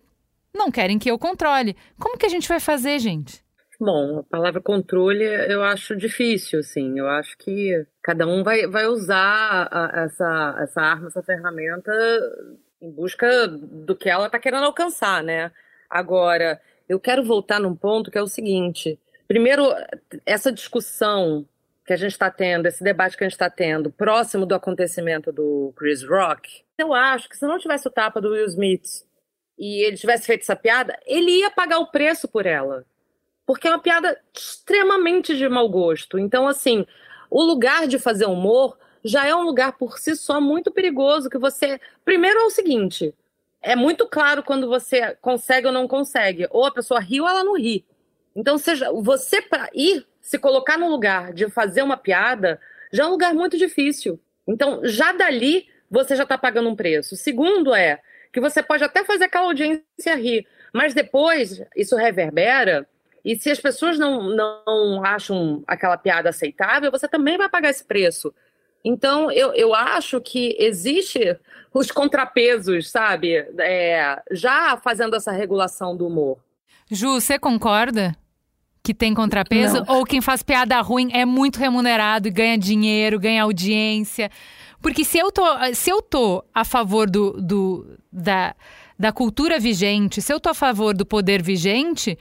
[0.53, 1.75] não querem que eu controle.
[1.99, 3.43] Como que a gente vai fazer, gente?
[3.79, 6.97] Bom, a palavra controle eu acho difícil, assim.
[6.97, 11.91] Eu acho que cada um vai, vai usar a, essa, essa arma, essa ferramenta
[12.81, 15.51] em busca do que ela está querendo alcançar, né?
[15.87, 16.59] Agora,
[16.89, 19.63] eu quero voltar num ponto que é o seguinte: primeiro,
[20.25, 21.47] essa discussão
[21.85, 25.31] que a gente está tendo, esse debate que a gente está tendo, próximo do acontecimento
[25.31, 29.05] do Chris Rock, eu acho que se não tivesse o tapa do Will Smith
[29.57, 32.83] e ele tivesse feito essa piada, ele ia pagar o preço por ela
[33.47, 36.19] porque é uma piada extremamente de mau gosto.
[36.19, 36.85] Então, assim,
[37.31, 41.37] o lugar de fazer humor já é um lugar por si só muito perigoso que
[41.37, 41.79] você.
[42.03, 43.15] Primeiro é o seguinte:
[43.61, 46.45] é muito claro quando você consegue ou não consegue.
[46.51, 47.85] Ou a pessoa ri ou ela não ri.
[48.35, 52.59] Então, seja, você para ir se colocar no lugar de fazer uma piada
[52.91, 54.19] já é um lugar muito difícil.
[54.45, 57.15] Então, já dali você já está pagando um preço.
[57.15, 58.01] Segundo é
[58.33, 62.85] que você pode até fazer aquela audiência rir, mas depois isso reverbera
[63.27, 67.83] e se as pessoas não, não acham aquela piada aceitável, você também vai pagar esse
[67.83, 68.33] preço.
[68.85, 71.37] Então, eu, eu acho que existe
[71.73, 73.45] os contrapesos, sabe?
[73.59, 76.37] É, já fazendo essa regulação do humor.
[76.89, 78.15] Ju, você concorda?
[78.81, 79.83] Que tem contrapeso?
[79.85, 79.97] Não.
[79.97, 84.31] Ou quem faz piada ruim é muito remunerado e ganha dinheiro, ganha audiência?
[84.81, 88.55] Porque se eu tô, se eu tô a favor do, do, da,
[88.97, 92.17] da cultura vigente, se eu tô a favor do poder vigente,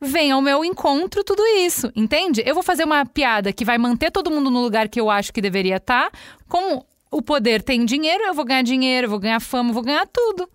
[0.00, 2.42] vem ao meu encontro tudo isso, entende?
[2.46, 5.32] Eu vou fazer uma piada que vai manter todo mundo no lugar que eu acho
[5.32, 6.10] que deveria estar.
[6.10, 6.18] Tá.
[6.48, 10.48] Como o poder tem dinheiro, eu vou ganhar dinheiro, vou ganhar fama, vou ganhar tudo.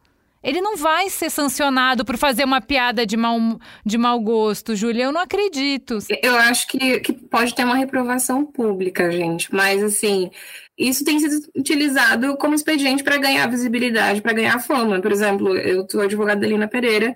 [0.45, 5.05] Ele não vai ser sancionado por fazer uma piada de mau, de mau gosto, Júlia.
[5.05, 5.97] Eu não acredito.
[6.21, 9.51] Eu acho que, que pode ter uma reprovação pública, gente.
[9.51, 10.29] Mas, assim,
[10.77, 15.01] isso tem sido utilizado como expediente para ganhar visibilidade, para ganhar fama.
[15.01, 17.15] Por exemplo, eu sou advogada da Lina Pereira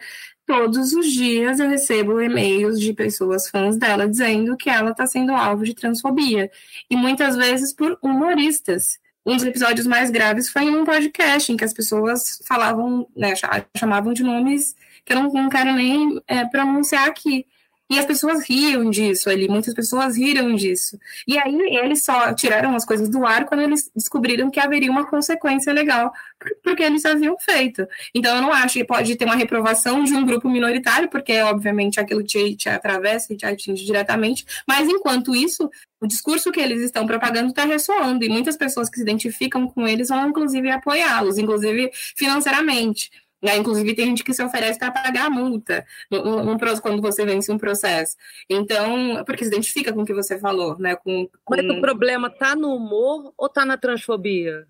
[0.50, 5.32] todos os dias eu recebo e-mails de pessoas fãs dela dizendo que ela está sendo
[5.32, 6.50] alvo de transfobia.
[6.89, 8.97] E muitas vezes por humoristas.
[9.24, 13.34] Um dos episódios mais graves foi em um podcast em que as pessoas falavam, né,
[13.78, 14.76] chamavam de nomes
[15.06, 17.45] que eu não, não quero nem é, pronunciar aqui.
[17.90, 21.00] E as pessoas riam disso ali, muitas pessoas riram disso.
[21.28, 25.08] E aí eles só tiraram as coisas do ar quando eles descobriram que haveria uma
[25.08, 26.14] consequência legal,
[26.64, 27.88] porque eles haviam feito.
[28.14, 32.00] Então eu não acho que pode ter uma reprovação de um grupo minoritário, porque obviamente
[32.00, 35.68] aquilo te, te atravessa e te atinge diretamente, mas enquanto isso,
[36.00, 39.88] o discurso que eles estão propagando está ressoando, e muitas pessoas que se identificam com
[39.88, 43.10] eles vão inclusive apoiá-los, inclusive financeiramente.
[43.42, 43.58] Né?
[43.58, 47.52] Inclusive, tem gente que se oferece para pagar a multa no, no, quando você vence
[47.52, 48.16] um processo.
[48.50, 50.96] Então, porque se identifica com o que você falou, né?
[50.96, 51.56] Com, com...
[51.56, 54.68] Mas o problema tá no humor ou tá na transfobia?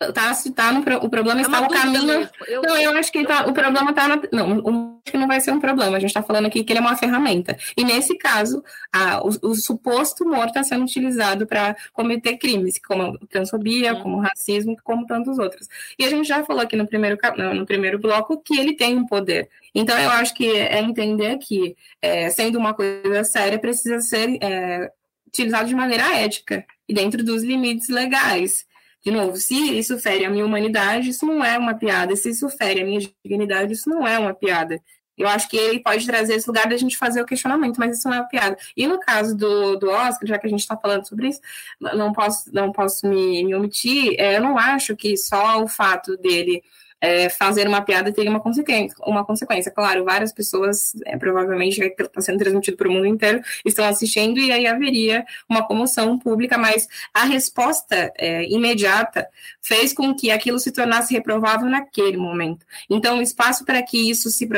[0.00, 2.26] Tá, tá no, o problema é está no caminho.
[2.48, 2.62] Eu...
[2.62, 4.18] Não, eu acho que tá, o problema está na.
[4.32, 5.98] Não, acho que não vai ser um problema.
[5.98, 7.54] A gente está falando aqui que ele é uma ferramenta.
[7.76, 13.18] E nesse caso, a, o, o, suposto humor está sendo utilizado para cometer crimes, como
[13.28, 15.68] transfobia, como racismo, como tantos outros.
[15.98, 17.18] E a gente já falou aqui no primeiro,
[17.54, 19.50] no primeiro bloco que ele tem um poder.
[19.74, 24.90] Então, eu acho que é entender que, é, sendo uma coisa séria, precisa ser é,
[25.26, 28.64] utilizado de maneira ética e dentro dos limites legais.
[29.04, 32.14] De novo, se isso fere a minha humanidade, isso não é uma piada.
[32.16, 34.80] Se isso fere a minha dignidade, isso não é uma piada.
[35.16, 38.08] Eu acho que ele pode trazer esse lugar da gente fazer o questionamento, mas isso
[38.08, 38.56] não é uma piada.
[38.74, 41.40] E no caso do, do Oscar, já que a gente está falando sobre isso,
[41.78, 46.16] não posso, não posso me, me omitir, é, eu não acho que só o fato
[46.16, 46.62] dele
[47.00, 49.70] é, fazer uma piada teria uma consequência, uma consequência.
[49.70, 54.52] Claro, várias pessoas, é, provavelmente está sendo transmitido para o mundo inteiro, estão assistindo e
[54.52, 59.26] aí haveria uma comoção pública, mas a resposta é, imediata
[59.62, 62.66] fez com que aquilo se tornasse reprovável naquele momento.
[62.88, 64.48] Então, o espaço para que isso se,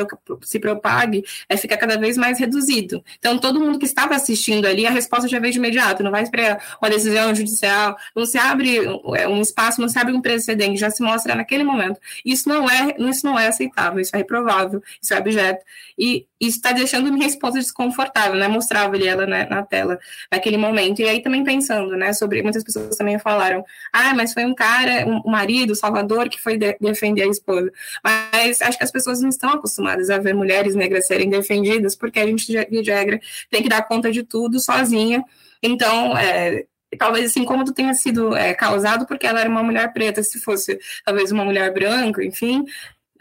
[0.42, 3.02] se propague é, fica cada vez mais reduzido.
[3.18, 6.22] Então, todo mundo que estava assistindo ali, a resposta já veio de imediato, não vai
[6.22, 8.78] esperar uma decisão judicial, não se abre
[9.16, 12.00] é, um espaço, não se abre um precedente, já se mostra naquele momento.
[12.24, 15.64] E isso não é, isso não é aceitável, isso é reprovável, isso é objeto.
[15.98, 18.48] E isso está deixando minha esposa desconfortável, né?
[18.48, 19.98] Mostrava ali ela né, na tela
[20.30, 21.00] naquele momento.
[21.00, 25.06] E aí também pensando, né, sobre muitas pessoas também falaram: "Ah, mas foi um cara,
[25.06, 27.70] um marido, Salvador que foi de defender a esposa".
[28.02, 32.18] Mas acho que as pessoas não estão acostumadas a ver mulheres negras serem defendidas, porque
[32.20, 33.20] a gente de regra
[33.50, 35.24] tem que dar conta de tudo sozinha.
[35.62, 36.66] Então, é,
[36.98, 40.78] talvez esse incômodo tenha sido é, causado porque ela era uma mulher preta, se fosse
[41.04, 42.64] talvez uma mulher branca, enfim,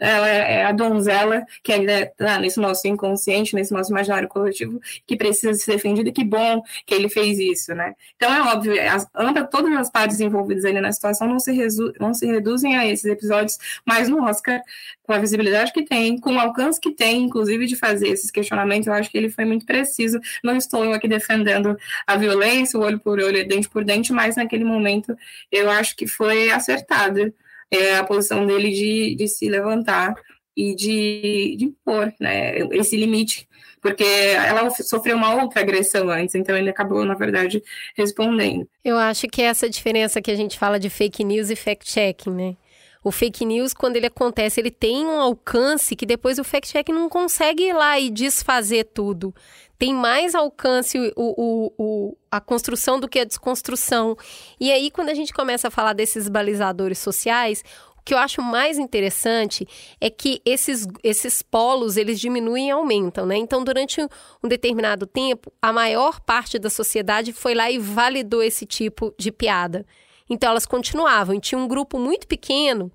[0.02, 5.16] ela é a donzela que ainda está nesse nosso inconsciente, nesse nosso imaginário coletivo, que
[5.16, 7.94] precisa ser defendida, que bom que ele fez isso, né?
[8.16, 9.06] Então é óbvio, as,
[9.48, 13.04] todas as partes envolvidas ali na situação não se, resu, não se reduzem a esses
[13.04, 14.60] episódios, mas no Oscar,
[15.04, 18.88] com a visibilidade que tem, com o alcance que tem, inclusive de fazer esses questionamentos,
[18.88, 20.18] eu acho que ele foi muito preciso.
[20.42, 21.76] Não estou eu aqui defendendo
[22.06, 25.16] a violência, o olho por olho, dente por dente, mas naquele momento
[25.50, 27.32] eu acho que foi acertado
[27.72, 30.14] é a posição dele de, de se levantar
[30.56, 33.48] e de, de impor né, esse limite,
[33.80, 37.62] porque ela sofreu uma outra agressão antes, então ele acabou, na verdade,
[37.96, 38.68] respondendo.
[38.84, 42.30] Eu acho que é essa diferença que a gente fala de fake news e fact-checking,
[42.30, 42.56] né?
[43.04, 47.08] O fake news, quando ele acontece, ele tem um alcance que depois o fact-check não
[47.08, 49.34] consegue ir lá e desfazer tudo.
[49.76, 54.16] Tem mais alcance o, o, o, a construção do que a desconstrução.
[54.60, 57.64] E aí, quando a gente começa a falar desses balizadores sociais,
[57.98, 59.66] o que eu acho mais interessante
[60.00, 63.36] é que esses, esses polos, eles diminuem e aumentam, né?
[63.36, 64.00] Então, durante
[64.42, 69.32] um determinado tempo, a maior parte da sociedade foi lá e validou esse tipo de
[69.32, 69.84] piada.
[70.32, 71.34] Então elas continuavam.
[71.34, 72.90] E tinha um grupo muito pequeno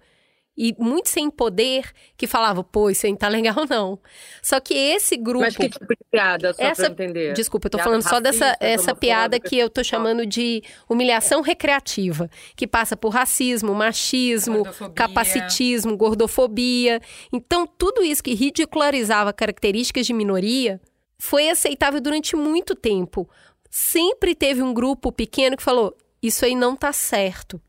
[0.58, 4.00] e muito sem poder que falava, pô, isso aí não tá legal, não.
[4.42, 5.46] Só que esse grupo.
[5.46, 6.90] Mas que tipo de piada, só essa...
[6.90, 7.34] pra entender?
[7.34, 10.64] Desculpa, eu tô piada falando racista, só dessa essa piada que eu tô chamando de
[10.90, 14.96] humilhação recreativa, que passa por racismo, machismo, gordofobia.
[14.96, 17.00] capacitismo, gordofobia.
[17.32, 20.82] Então, tudo isso que ridicularizava características de minoria
[21.20, 23.30] foi aceitável durante muito tempo.
[23.70, 25.96] Sempre teve um grupo pequeno que falou:
[26.28, 27.62] isso aí não tá certo.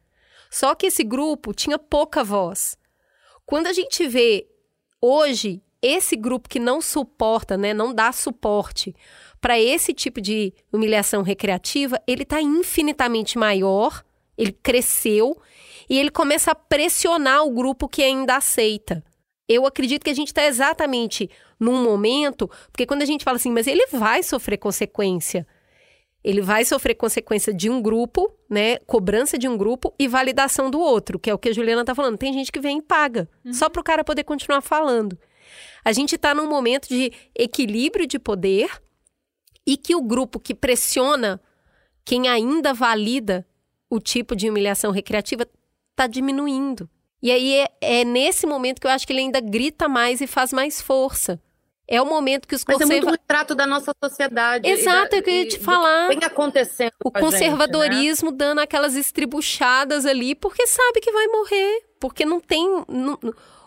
[0.51, 2.77] Só que esse grupo tinha pouca voz.
[3.45, 4.47] Quando a gente vê
[5.01, 8.95] hoje esse grupo que não suporta, né, não dá suporte
[9.41, 14.03] para esse tipo de humilhação recreativa, ele está infinitamente maior,
[14.37, 15.41] ele cresceu
[15.89, 19.05] e ele começa a pressionar o grupo que ainda aceita.
[19.49, 23.51] Eu acredito que a gente está exatamente num momento, porque quando a gente fala assim,
[23.51, 25.47] mas ele vai sofrer consequência
[26.23, 28.79] ele vai sofrer consequência de um grupo, né?
[28.81, 31.95] Cobrança de um grupo e validação do outro, que é o que a Juliana tá
[31.95, 32.19] falando.
[32.19, 33.53] Tem gente que vem e paga, uhum.
[33.53, 35.19] só para o cara poder continuar falando.
[35.85, 38.69] A gente está num momento de equilíbrio de poder
[39.67, 41.41] e que o grupo que pressiona
[42.05, 43.47] quem ainda valida
[43.91, 45.47] o tipo de humilhação recreativa
[45.91, 46.89] está diminuindo.
[47.23, 50.27] E aí é, é, nesse momento que eu acho que ele ainda grita mais e
[50.27, 51.41] faz mais força.
[51.91, 53.03] É o momento que os conservadores.
[53.03, 54.69] Mas é muito retrato da nossa sociedade.
[54.69, 56.09] Exato, é o que eu ia te falar.
[56.09, 56.93] Vem acontecendo.
[57.03, 58.47] O conservadorismo gente, né?
[58.47, 61.83] dando aquelas estribuchadas ali, porque sabe que vai morrer.
[61.99, 62.85] Porque não tem.
[62.87, 63.19] Não,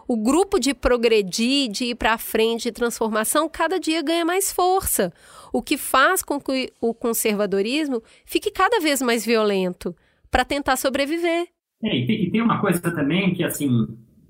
[0.07, 5.11] o grupo de progredir, de ir para frente, de transformação, cada dia ganha mais força.
[5.51, 9.95] O que faz com que o conservadorismo fique cada vez mais violento
[10.29, 11.47] para tentar sobreviver.
[11.83, 13.87] É, e, tem, e tem uma coisa também que, assim,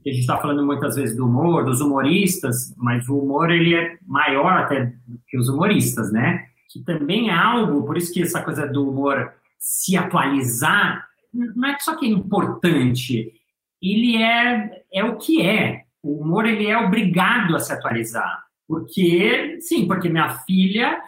[0.09, 3.97] a gente está falando muitas vezes do humor, dos humoristas, mas o humor ele é
[4.05, 4.93] maior até
[5.27, 6.45] que os humoristas, né?
[6.69, 11.77] Que também é algo, por isso que essa coisa do humor se atualizar, não é
[11.79, 13.31] só que é importante,
[13.81, 15.83] ele é, é o que é.
[16.03, 18.43] O humor ele é obrigado a se atualizar.
[18.67, 20.99] Porque, sim, porque minha filha,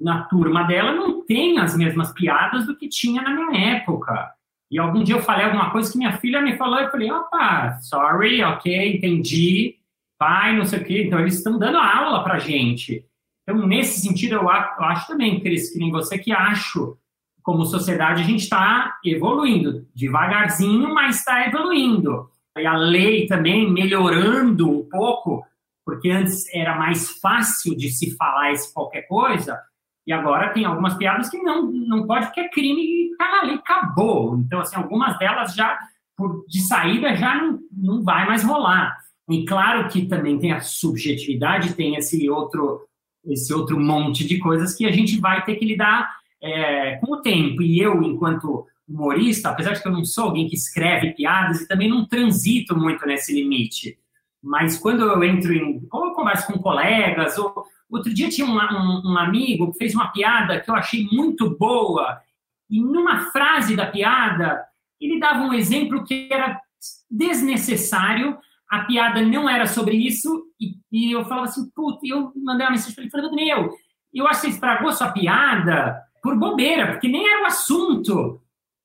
[0.00, 4.32] na turma dela, não tem as mesmas piadas do que tinha na minha época.
[4.72, 7.78] E algum dia eu falei alguma coisa que minha filha me falou, eu falei, opa,
[7.82, 9.76] sorry, ok, entendi,
[10.18, 11.02] pai, não sei o quê.
[11.02, 13.04] Então, eles estão dando aula pra gente.
[13.42, 16.96] Então, nesse sentido, eu acho também, Cris, que nem você, que acho,
[17.42, 22.30] como sociedade, a gente está evoluindo, devagarzinho, mas está evoluindo.
[22.56, 25.44] E a lei também melhorando um pouco,
[25.84, 29.60] porque antes era mais fácil de se falar esse qualquer coisa,
[30.06, 33.42] e agora tem algumas piadas que não, não pode, porque é crime e tá na
[33.42, 34.36] lei, acabou.
[34.36, 35.78] Então, assim, algumas delas já,
[36.16, 38.96] por, de saída, já não, não vai mais rolar.
[39.30, 42.86] E claro que também tem a subjetividade, tem esse outro,
[43.24, 47.22] esse outro monte de coisas que a gente vai ter que lidar é, com o
[47.22, 47.62] tempo.
[47.62, 51.68] E eu, enquanto humorista, apesar de que eu não sou alguém que escreve piadas e
[51.68, 53.96] também não transito muito nesse limite,
[54.42, 55.86] mas quando eu entro em.
[55.90, 59.94] ou eu converso com colegas, ou Outro dia tinha um, um, um, amigo que fez
[59.94, 62.18] uma piada que eu achei muito boa,
[62.70, 64.64] e numa frase da piada,
[64.98, 66.58] ele dava um exemplo que era
[67.10, 68.38] desnecessário,
[68.70, 72.72] a piada não era sobre isso, e, e eu falava assim, puta, eu mandei uma
[72.72, 73.70] mensagem para ele, falei, meu,
[74.14, 78.40] eu acho que você estragou sua piada por bobeira, porque nem era o assunto.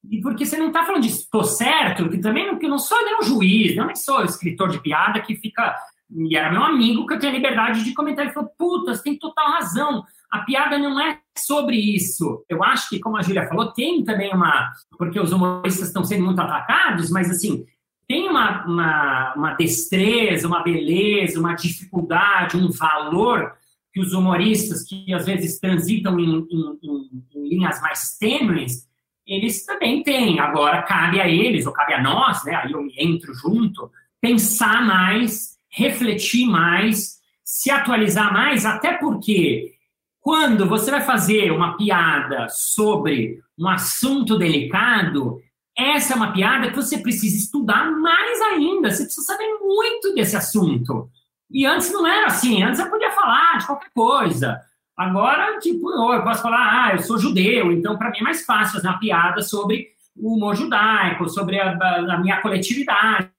[0.10, 2.80] E porque você não está falando de estou certo, que também não, que eu não
[2.80, 5.76] sou nem um juiz, não sou escritor de piada que fica
[6.10, 8.26] e era meu amigo que eu tinha liberdade de comentar.
[8.26, 10.03] Ele falou: Puta, você tem total razão.
[10.32, 12.43] A piada não é sobre isso.
[12.49, 14.72] Eu acho que, como a Júlia falou, tem também uma.
[14.97, 17.66] Porque os humoristas estão sendo muito atacados, mas assim,
[18.08, 23.53] tem uma, uma, uma destreza, uma beleza, uma dificuldade, um valor
[23.93, 28.88] que os humoristas, que às vezes transitam em, em, em, em linhas mais tênues,
[29.26, 30.39] eles também têm.
[30.39, 32.55] Agora, cabe a eles, ou cabe a nós, né?
[32.55, 33.91] Aí eu entro junto,
[34.22, 39.74] pensar mais refletir mais, se atualizar mais, até porque
[40.20, 45.39] quando você vai fazer uma piada sobre um assunto delicado,
[45.78, 50.36] essa é uma piada que você precisa estudar mais ainda, você precisa saber muito desse
[50.36, 51.09] assunto.
[51.49, 54.59] E antes não era assim, antes eu podia falar de qualquer coisa.
[54.97, 58.74] Agora, tipo, eu posso falar, ah, eu sou judeu, então para mim é mais fácil
[58.74, 63.30] fazer uma piada sobre o humor judaico, sobre a, a minha coletividade.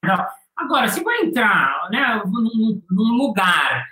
[0.59, 3.87] Agora, se vai entrar né, num, num lugar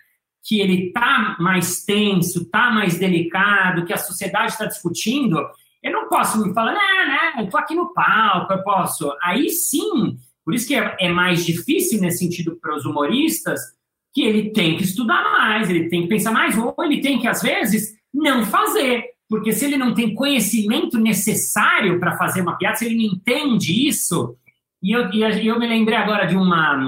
[0.44, 5.38] que ele está mais tenso, está mais delicado, que a sociedade está discutindo,
[5.82, 9.12] eu não posso me falar, né, né, eu estou aqui no palco, eu posso.
[9.22, 13.60] Aí sim, por isso que é, é mais difícil nesse sentido para os humoristas,
[14.12, 17.28] que ele tem que estudar mais, ele tem que pensar mais, ou ele tem que,
[17.28, 19.04] às vezes, não fazer.
[19.28, 23.86] Porque se ele não tem conhecimento necessário para fazer uma piada, se ele não entende
[23.86, 24.36] isso,
[24.86, 26.78] e eu, e eu me lembrei agora de uma,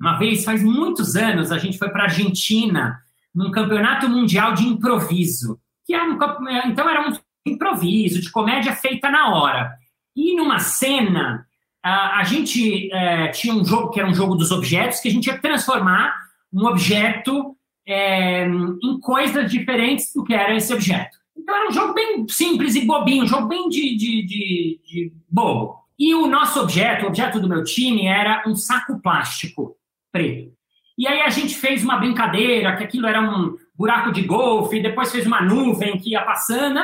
[0.00, 2.98] uma vez, faz muitos anos, a gente foi para a Argentina,
[3.32, 5.56] num campeonato mundial de improviso.
[5.86, 6.18] Que era um,
[6.66, 7.16] então era um
[7.46, 9.72] improviso, de comédia feita na hora.
[10.16, 11.46] E numa cena,
[11.80, 15.12] a, a gente é, tinha um jogo que era um jogo dos objetos, que a
[15.12, 16.12] gente ia transformar
[16.52, 21.16] um objeto é, em coisas diferentes do que era esse objeto.
[21.36, 25.12] Então era um jogo bem simples e bobinho, um jogo bem de, de, de, de
[25.30, 25.87] bobo.
[25.98, 29.76] E o nosso objeto, o objeto do meu time, era um saco plástico
[30.12, 30.52] preto.
[30.96, 35.12] E aí a gente fez uma brincadeira, que aquilo era um buraco de golfe, depois
[35.12, 36.80] fez uma nuvem que ia passando,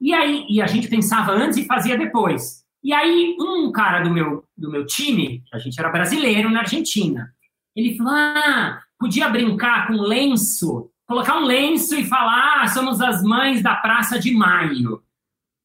[0.00, 2.64] e aí e a gente pensava antes e fazia depois.
[2.82, 7.30] E aí um cara do meu, do meu time, a gente era brasileiro na Argentina,
[7.76, 13.22] ele falou, ah, podia brincar com lenço, colocar um lenço e falar, ah, somos as
[13.22, 15.02] mães da Praça de Maio.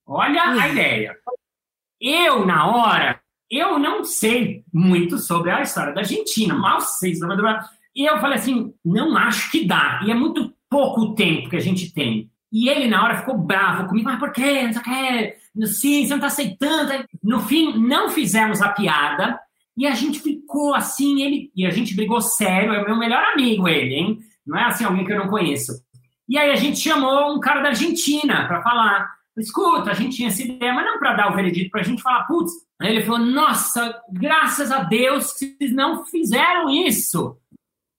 [0.05, 1.15] Olha a ideia.
[2.03, 7.47] Eu, na hora, eu não sei muito sobre a história da Argentina, mal sei sobre
[7.47, 10.01] a E eu falei assim, não acho que dá.
[10.05, 12.29] E é muito pouco tempo que a gente tem.
[12.51, 14.09] E ele, na hora, ficou bravo comigo.
[14.09, 14.63] Mas por quê?
[14.63, 15.37] Não sei o quê.
[15.65, 17.05] Sim, você não está aceitando.
[17.23, 19.39] No fim, não fizemos a piada.
[19.77, 21.51] E a gente ficou assim, ele...
[21.55, 22.73] E a gente brigou sério.
[22.73, 24.19] É o meu melhor amigo, ele, hein?
[24.45, 25.71] Não é assim alguém que eu não conheço.
[26.27, 29.09] E aí a gente chamou um cara da Argentina para falar
[29.41, 32.01] escuta, a gente tinha essa ideia, mas não para dar o veredito, para a gente
[32.01, 32.51] falar, putz.
[32.79, 37.37] Aí ele falou, nossa, graças a Deus que vocês não fizeram isso.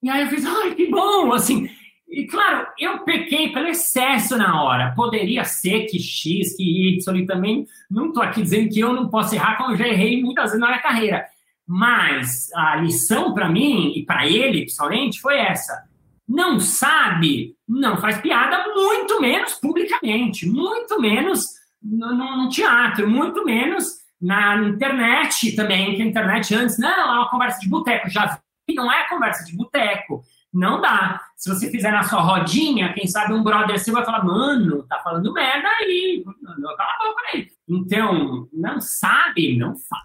[0.01, 1.69] E aí eu fiz, ai, que bom, assim.
[2.07, 4.93] E claro, eu pequei pelo excesso na hora.
[4.95, 9.35] Poderia ser que X, que Y, também não estou aqui dizendo que eu não posso
[9.35, 11.25] errar, como eu já errei muitas vezes na minha carreira.
[11.67, 15.83] Mas a lição para mim e para ele, principalmente, foi essa
[16.27, 21.45] não sabe, não faz piada, muito menos publicamente, muito menos
[21.81, 23.85] no, no, teatro, muito menos
[24.19, 28.09] na internet também, que a internet antes, não, é uma conversa de boteco.
[28.09, 30.23] Já vi, não é conversa de boteco.
[30.51, 31.21] Não dá.
[31.35, 34.99] Se você fizer na sua rodinha, quem sabe um brother seu vai falar, mano, tá
[34.99, 36.23] falando merda aí.
[36.23, 37.47] Cala a boca aí.
[37.67, 40.03] Então, não sabe, não fala.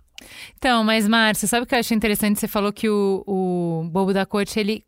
[0.56, 2.40] Então, mas Márcio, sabe o que eu achei interessante?
[2.40, 4.84] Você falou que o, o Bobo da Corte, ele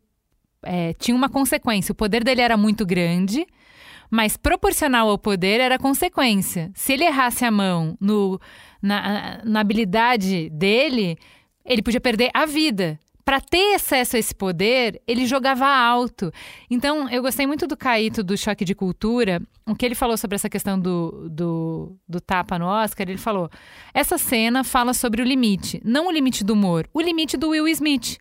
[0.63, 1.91] é, tinha uma consequência.
[1.91, 3.45] O poder dele era muito grande,
[4.09, 6.71] mas proporcional ao poder era consequência.
[6.73, 8.39] Se ele errasse a mão no,
[8.81, 11.17] na, na habilidade dele,
[11.65, 16.31] ele podia perder a vida para ter acesso a esse poder, ele jogava alto.
[16.69, 19.41] Então, eu gostei muito do Caíto do Choque de Cultura.
[19.65, 23.49] O que ele falou sobre essa questão do, do, do, tapa no Oscar, ele falou:
[23.93, 27.67] essa cena fala sobre o limite, não o limite do humor, o limite do Will
[27.69, 28.17] Smith.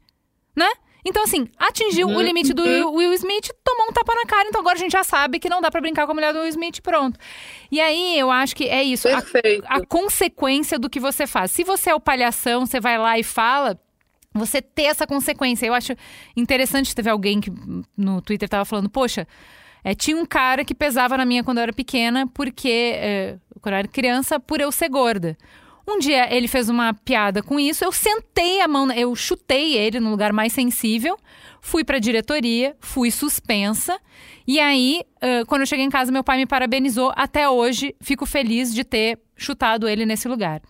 [0.54, 0.70] Né?
[1.04, 2.16] Então, assim, atingiu uhum.
[2.16, 4.48] o limite do Will, Will Smith, tomou um tapa na cara.
[4.48, 6.40] Então, agora a gente já sabe que não dá para brincar com a mulher do
[6.40, 7.18] Will Smith, pronto.
[7.70, 9.08] E aí, eu acho que é isso.
[9.08, 11.50] A, a consequência do que você faz.
[11.50, 13.78] Se você é o palhação, você vai lá e fala
[14.32, 15.66] você ter essa consequência.
[15.66, 15.94] Eu acho
[16.36, 17.52] interessante, teve alguém que
[17.96, 19.26] no Twitter tava falando, poxa,
[19.84, 23.74] é, tinha um cara que pesava na minha quando eu era pequena, porque, é, quando
[23.74, 25.36] eu era criança, por eu ser gorda.
[25.86, 29.98] Um dia ele fez uma piada com isso, eu sentei a mão, eu chutei ele
[29.98, 31.18] no lugar mais sensível,
[31.60, 33.98] fui para a diretoria, fui suspensa.
[34.46, 37.12] E aí, uh, quando eu cheguei em casa, meu pai me parabenizou.
[37.16, 40.60] Até hoje, fico feliz de ter chutado ele nesse lugar.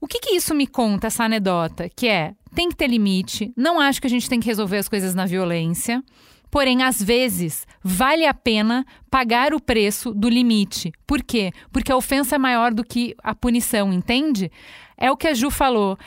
[0.00, 1.88] O que, que isso me conta, essa anedota?
[1.88, 4.88] Que é, tem que ter limite, não acho que a gente tem que resolver as
[4.88, 6.02] coisas na violência.
[6.50, 10.92] Porém, às vezes, vale a pena pagar o preço do limite.
[11.06, 11.52] Por quê?
[11.72, 14.50] Porque a ofensa é maior do que a punição, entende?
[14.96, 15.98] É o que a Ju falou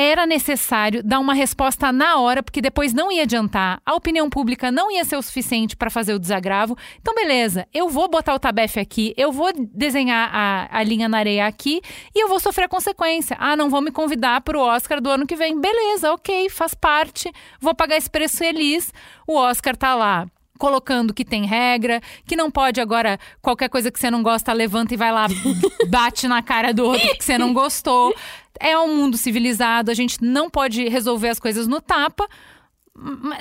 [0.00, 4.72] era necessário dar uma resposta na hora, porque depois não ia adiantar, a opinião pública
[4.72, 6.74] não ia ser o suficiente para fazer o desagravo.
[6.98, 11.18] Então, beleza, eu vou botar o tabefe aqui, eu vou desenhar a, a linha na
[11.18, 11.82] areia aqui
[12.14, 13.36] e eu vou sofrer a consequência.
[13.38, 15.60] Ah, não vão me convidar para o Oscar do ano que vem.
[15.60, 17.30] Beleza, ok, faz parte,
[17.60, 18.94] vou pagar esse preço feliz.
[19.26, 20.26] O Oscar tá lá
[20.60, 24.92] colocando que tem regra, que não pode agora qualquer coisa que você não gosta levanta
[24.92, 25.26] e vai lá
[25.88, 28.14] bate na cara do outro que você não gostou.
[28.58, 32.28] É um mundo civilizado, a gente não pode resolver as coisas no tapa.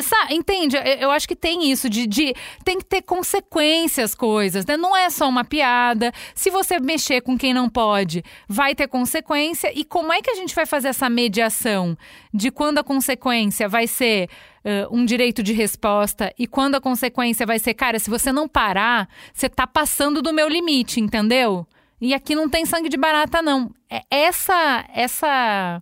[0.02, 0.78] Sabe, entende?
[1.00, 2.34] Eu acho que tem isso de, de,
[2.64, 4.78] tem que ter consequências coisas, né?
[4.78, 6.14] Não é só uma piada.
[6.34, 9.72] Se você mexer com quem não pode, vai ter consequência.
[9.78, 11.98] E como é que a gente vai fazer essa mediação
[12.34, 14.30] de quando a consequência vai ser
[14.64, 18.48] uh, um direito de resposta e quando a consequência vai ser, cara, se você não
[18.48, 21.68] parar, você tá passando do meu limite, entendeu?
[22.02, 23.72] E aqui não tem sangue de barata, não.
[23.90, 25.82] É essa, essa,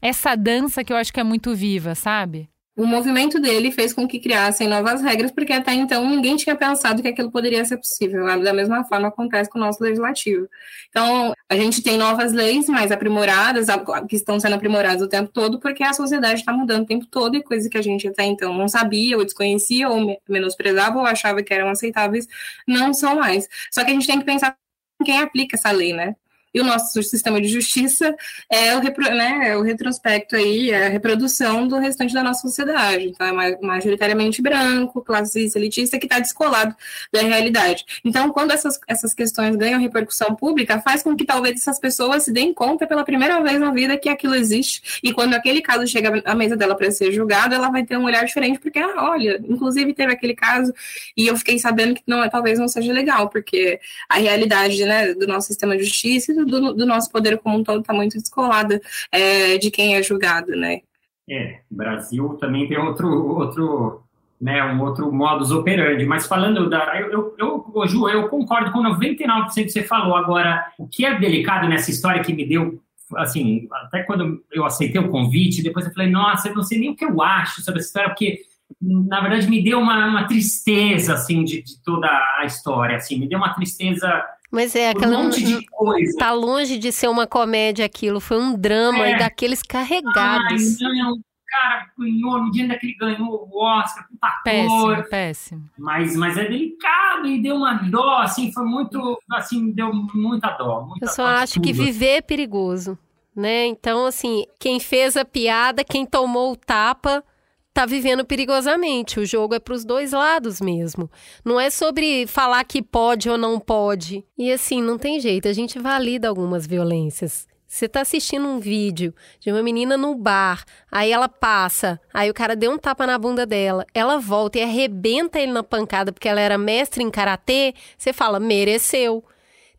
[0.00, 2.48] essa dança que eu acho que é muito viva, sabe?
[2.74, 7.02] O movimento dele fez com que criassem novas regras, porque até então ninguém tinha pensado
[7.02, 8.24] que aquilo poderia ser possível.
[8.42, 10.48] Da mesma forma acontece com o nosso legislativo.
[10.88, 13.66] Então, a gente tem novas leis mais aprimoradas,
[14.08, 17.36] que estão sendo aprimoradas o tempo todo, porque a sociedade está mudando o tempo todo
[17.36, 21.42] e coisas que a gente até então não sabia, ou desconhecia, ou menosprezava, ou achava
[21.42, 22.26] que eram aceitáveis,
[22.66, 23.46] não são mais.
[23.70, 24.56] Só que a gente tem que pensar
[25.02, 26.16] quem aplica essa lei, né?
[26.54, 28.14] E o nosso sistema de justiça
[28.50, 32.42] é o, repro, né, é o retrospecto aí, é a reprodução do restante da nossa
[32.42, 33.08] sociedade.
[33.08, 36.74] Então, é majoritariamente branco, classista, elitista, que está descolado
[37.12, 37.84] da realidade.
[38.04, 42.32] Então, quando essas, essas questões ganham repercussão pública, faz com que talvez essas pessoas se
[42.32, 45.00] deem conta pela primeira vez na vida que aquilo existe.
[45.02, 48.04] E quando aquele caso chega à mesa dela para ser julgado, ela vai ter um
[48.04, 50.72] olhar diferente, porque, ah, olha, inclusive teve aquele caso
[51.16, 55.26] e eu fiquei sabendo que não, talvez não seja legal, porque a realidade né, do
[55.26, 58.80] nosso sistema de justiça do, do nosso poder como um todo está muito descolada
[59.10, 60.80] é, de quem é julgado, né?
[61.28, 64.02] É, Brasil também tem outro, outro
[64.42, 66.04] né, um outro modus operandi.
[66.04, 67.00] Mas falando da.
[67.00, 70.16] Eu, eu, eu, Ju, eu concordo com 99% que você falou.
[70.16, 72.82] Agora, o que é delicado nessa história que me deu.
[73.16, 76.90] Assim, até quando eu aceitei o convite, depois eu falei, nossa, eu não sei nem
[76.90, 78.40] o que eu acho sobre essa história, porque
[78.80, 83.28] na verdade me deu uma, uma tristeza assim de, de, toda a história assim me
[83.28, 85.18] deu uma tristeza mas é aquela.
[85.18, 86.18] Um monte de coisa.
[86.18, 89.14] Tá longe de ser uma comédia aquilo, foi um drama é.
[89.14, 90.82] e daqueles carregados.
[90.82, 95.08] Ai, não, o cara ganhou, no dia daquele ganhou o Oscar, puta Péssimo, cor.
[95.08, 95.70] péssimo.
[95.78, 100.82] Mas, mas é delicado e deu uma dó, assim, foi muito, assim, deu muita dó.
[100.82, 101.64] Muita Eu só acho tudo.
[101.64, 102.98] que viver é perigoso,
[103.34, 103.64] né?
[103.64, 107.24] Então, assim, quem fez a piada, quem tomou o tapa
[107.72, 109.18] tá vivendo perigosamente.
[109.18, 111.10] O jogo é para os dois lados mesmo.
[111.44, 114.24] Não é sobre falar que pode ou não pode.
[114.36, 117.46] E assim, não tem jeito, a gente valida algumas violências.
[117.72, 122.34] Você tá assistindo um vídeo de uma menina no bar, aí ela passa, aí o
[122.34, 126.28] cara deu um tapa na bunda dela, ela volta e arrebenta ele na pancada porque
[126.28, 129.24] ela era mestre em karatê, você fala, mereceu.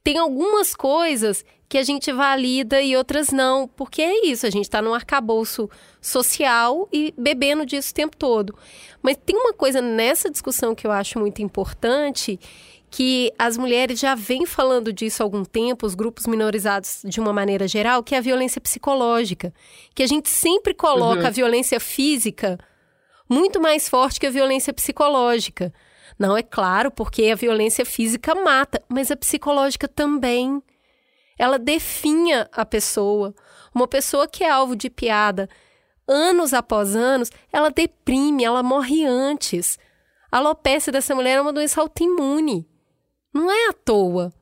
[0.04, 4.66] Tem algumas coisas que a gente valida e outras não, porque é isso, a gente
[4.66, 5.68] está num arcabouço
[6.00, 8.56] social e bebendo disso o tempo todo.
[9.02, 12.40] Mas tem uma coisa nessa discussão que eu acho muito importante,
[12.92, 17.34] que as mulheres já vêm falando disso há algum tempo, os grupos minorizados de uma
[17.34, 19.52] maneira geral, que é a violência psicológica.
[19.96, 21.28] Que a gente sempre coloca uhum.
[21.28, 22.60] a violência física
[23.28, 25.74] muito mais forte que a violência psicológica.
[26.20, 30.62] Não, é claro, porque a violência física mata, mas a psicológica também.
[31.44, 33.36] Ela definha a pessoa.
[33.76, 35.50] Uma pessoa que é alvo de piada
[36.08, 39.78] anos após anos, ela deprime, ela morre antes.
[40.32, 42.66] A alopecia dessa mulher é uma doença autoimune.
[43.34, 44.34] Não é à toa.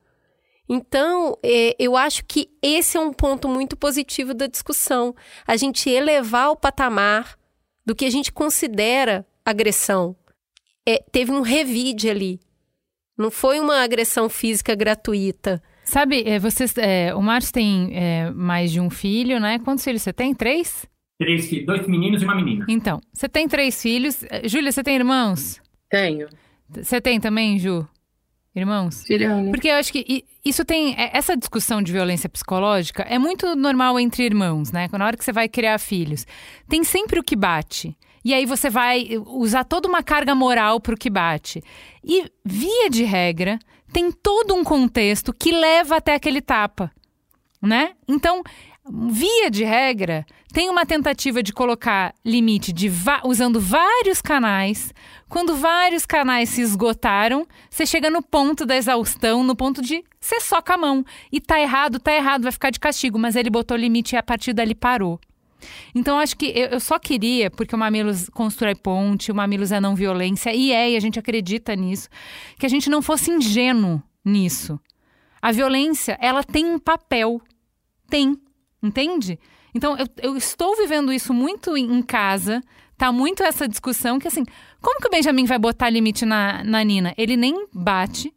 [0.68, 5.12] Então, é, eu acho que esse é um ponto muito positivo da discussão.
[5.44, 7.36] A gente elevar o patamar
[7.84, 10.14] do que a gente considera agressão.
[10.86, 12.38] É, teve um revide ali.
[13.18, 15.60] Não foi uma agressão física gratuita.
[15.92, 19.58] Sabe, é, vocês, é, o Márcio tem é, mais de um filho, né?
[19.58, 20.34] Quantos filhos você tem?
[20.34, 20.86] Três?
[21.18, 22.64] Três filhos, dois meninos e uma menina.
[22.66, 24.24] Então, você tem três filhos.
[24.44, 25.60] Júlia, você tem irmãos?
[25.90, 26.28] Tenho.
[26.70, 27.86] Você tem também, Ju?
[28.56, 29.04] Irmãos?
[29.04, 29.50] Filhão.
[29.50, 30.94] Porque eu acho que isso tem.
[30.96, 34.88] Essa discussão de violência psicológica é muito normal entre irmãos, né?
[34.90, 36.26] Na hora que você vai criar filhos.
[36.70, 37.94] Tem sempre o que bate.
[38.24, 41.62] E aí você vai usar toda uma carga moral para o que bate.
[42.04, 43.58] E, via de regra,
[43.92, 46.90] tem todo um contexto que leva até aquele tapa,
[47.60, 47.92] né?
[48.08, 48.42] Então,
[49.10, 52.90] via de regra, tem uma tentativa de colocar limite de
[53.24, 54.92] usando vários canais.
[55.28, 60.40] Quando vários canais se esgotaram, você chega no ponto da exaustão, no ponto de você
[60.40, 61.04] soca a mão.
[61.32, 63.18] E tá errado, tá errado, vai ficar de castigo.
[63.18, 65.18] Mas ele botou limite e a partir dali parou.
[65.94, 69.80] Então, acho que eu, eu só queria, porque o Mamilos constrói ponte, o Mamilos é
[69.80, 72.08] não violência, e é, e a gente acredita nisso,
[72.58, 74.78] que a gente não fosse ingênuo nisso.
[75.40, 77.40] A violência, ela tem um papel.
[78.08, 78.36] Tem.
[78.82, 79.38] Entende?
[79.74, 82.60] Então, eu, eu estou vivendo isso muito em casa,
[82.96, 84.44] tá muito essa discussão que, assim,
[84.80, 87.14] como que o Benjamin vai botar limite na, na Nina?
[87.16, 88.32] Ele nem bate,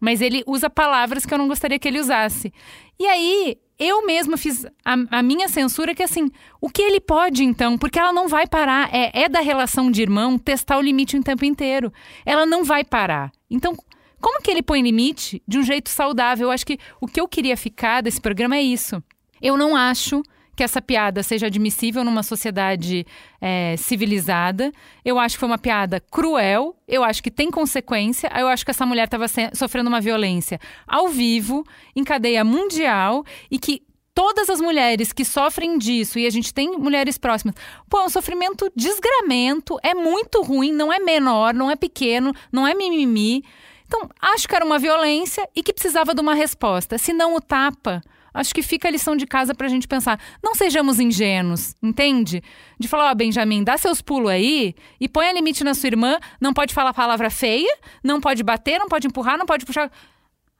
[0.00, 2.52] mas ele usa palavras que eu não gostaria que ele usasse.
[2.98, 7.44] E aí, eu mesma fiz a, a, minha censura, que assim, o que ele pode
[7.44, 7.78] então?
[7.78, 8.92] Porque ela não vai parar.
[8.92, 11.92] É, é da relação de irmão testar o limite o tempo inteiro.
[12.26, 13.30] Ela não vai parar.
[13.48, 13.76] Então,
[14.20, 16.48] como que ele põe limite de um jeito saudável?
[16.48, 19.02] Eu acho que o que eu queria ficar desse programa é isso.
[19.40, 20.22] Eu não acho
[20.58, 23.06] que essa piada seja admissível numa sociedade
[23.40, 24.72] é, civilizada.
[25.04, 26.74] Eu acho que foi uma piada cruel.
[26.88, 28.28] Eu acho que tem consequência.
[28.36, 33.56] Eu acho que essa mulher estava sofrendo uma violência ao vivo, em cadeia mundial, e
[33.56, 37.54] que todas as mulheres que sofrem disso, e a gente tem mulheres próximas,
[37.88, 42.66] pô, é um sofrimento desgramento, é muito ruim, não é menor, não é pequeno, não
[42.66, 43.44] é mimimi.
[43.86, 46.98] Então, acho que era uma violência e que precisava de uma resposta.
[46.98, 48.02] Se não o tapa,
[48.38, 50.20] acho que fica a lição de casa para a gente pensar.
[50.42, 52.42] Não sejamos ingênuos, entende?
[52.78, 55.88] De falar, ó, oh, Benjamin, dá seus pulos aí e põe a limite na sua
[55.88, 56.18] irmã.
[56.40, 59.90] Não pode falar palavra feia, não pode bater, não pode empurrar, não pode puxar.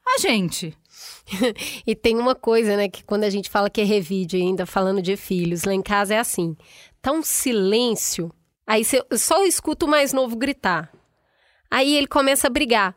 [0.06, 0.76] A gente.
[1.86, 5.00] e tem uma coisa, né, que quando a gente fala que é revide, ainda falando
[5.00, 6.56] de filhos, lá em casa é assim:
[7.00, 8.32] tá um silêncio.
[8.66, 10.90] Aí você só escuta o mais novo gritar.
[11.70, 12.94] Aí ele começa a brigar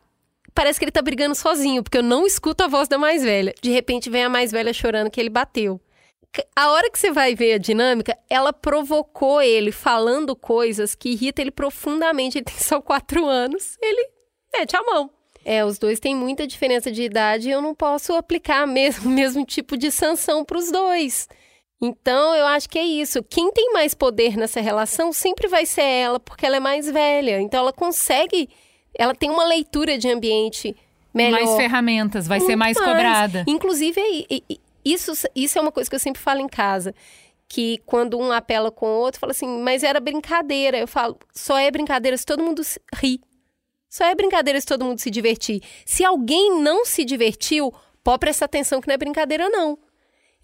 [0.54, 3.54] parece que ele tá brigando sozinho, porque eu não escuto a voz da mais velha.
[3.60, 5.80] De repente vem a mais velha chorando que ele bateu.
[6.56, 11.42] A hora que você vai ver a dinâmica, ela provocou ele falando coisas que irritam
[11.42, 12.38] ele profundamente.
[12.38, 14.08] Ele tem só quatro anos, ele
[14.54, 15.10] mete a mão.
[15.44, 19.12] É, os dois têm muita diferença de idade e eu não posso aplicar mesmo, o
[19.12, 21.28] mesmo tipo de sanção para os dois.
[21.80, 23.22] Então, eu acho que é isso.
[23.24, 27.40] Quem tem mais poder nessa relação sempre vai ser ela, porque ela é mais velha.
[27.40, 28.48] Então, ela consegue
[28.94, 30.76] ela tem uma leitura de ambiente
[31.12, 31.42] melhor.
[31.42, 33.44] Mais ferramentas, vai Muito ser mais, mais, cobrada.
[33.46, 34.00] Inclusive,
[34.84, 36.94] isso, isso é uma coisa que eu sempre falo em casa.
[37.48, 40.78] Que quando um apela com o outro, fala assim, mas era brincadeira.
[40.78, 42.62] Eu falo, só é brincadeira se todo mundo
[42.94, 43.20] ri.
[43.88, 45.60] Só é brincadeira se todo mundo se divertir.
[45.84, 47.72] Se alguém não se divertiu,
[48.02, 49.78] pode prestar atenção que não é brincadeira, não.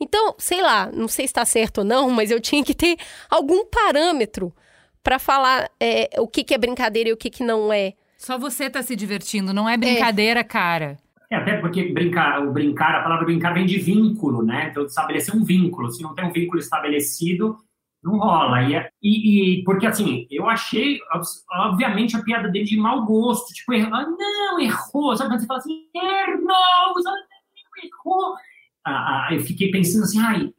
[0.01, 2.99] Então, sei lá, não sei se está certo ou não, mas eu tinha que ter
[3.30, 4.55] algum parâmetro
[5.03, 7.94] para falar é, o que, que é brincadeira e o que, que não é.
[8.19, 10.45] Só você tá se divertindo, não é brincadeira, é.
[10.45, 10.99] cara.
[11.31, 14.69] É, até porque brincar, o brincar, a palavra brincar vem de vínculo, né?
[14.71, 15.91] Então, estabelecer um vínculo.
[15.93, 17.57] Se não tem um vínculo estabelecido,
[18.03, 18.62] não rola.
[18.62, 20.99] E, e, e, porque assim, eu achei,
[21.53, 23.53] obviamente, a piada dele de mau gosto.
[23.55, 25.16] Tipo, errou, ah, não, errou.
[25.16, 26.95] Sabe quando você fala assim, errou,
[27.85, 28.35] errou.
[28.85, 30.51] Ah, ah, eu fiquei pensando assim, ai,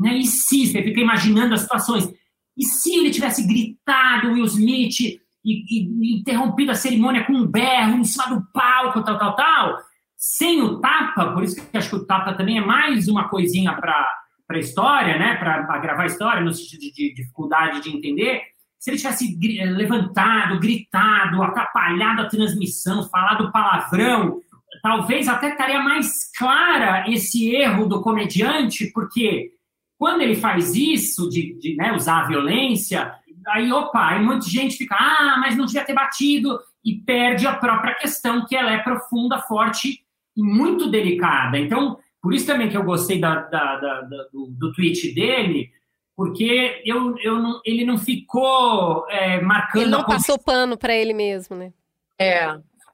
[0.00, 0.76] né, e se?
[0.76, 2.12] Eu fiquei imaginando as situações.
[2.56, 7.96] E se ele tivesse gritado, Will Smith, e, e, interrompido a cerimônia com um berro
[7.96, 9.78] em cima do palco, tal, tal, tal.
[10.16, 13.74] sem o tapa, por isso que acho que o tapa também é mais uma coisinha
[13.74, 14.06] para
[14.50, 15.36] a história, né?
[15.36, 18.42] Para gravar a história, no sentido de, de dificuldade de entender.
[18.78, 19.36] Se ele tivesse
[19.74, 24.40] levantado, gritado, atrapalhado a transmissão, falado palavrão,
[24.82, 29.52] talvez até estaria mais clara esse erro do comediante, porque
[29.98, 33.12] quando ele faz isso, de, de né, usar a violência,
[33.48, 37.54] aí, opa, aí muita gente fica, ah, mas não devia ter batido, e perde a
[37.54, 40.04] própria questão, que ela é profunda, forte
[40.36, 41.58] e muito delicada.
[41.58, 44.00] Então, por isso também que eu gostei da, da, da,
[44.32, 45.70] do, do tweet dele,
[46.16, 49.82] porque eu, eu não, ele não ficou é, marcando.
[49.82, 51.72] Ele não passou pano para ele mesmo, né?
[52.18, 52.46] É,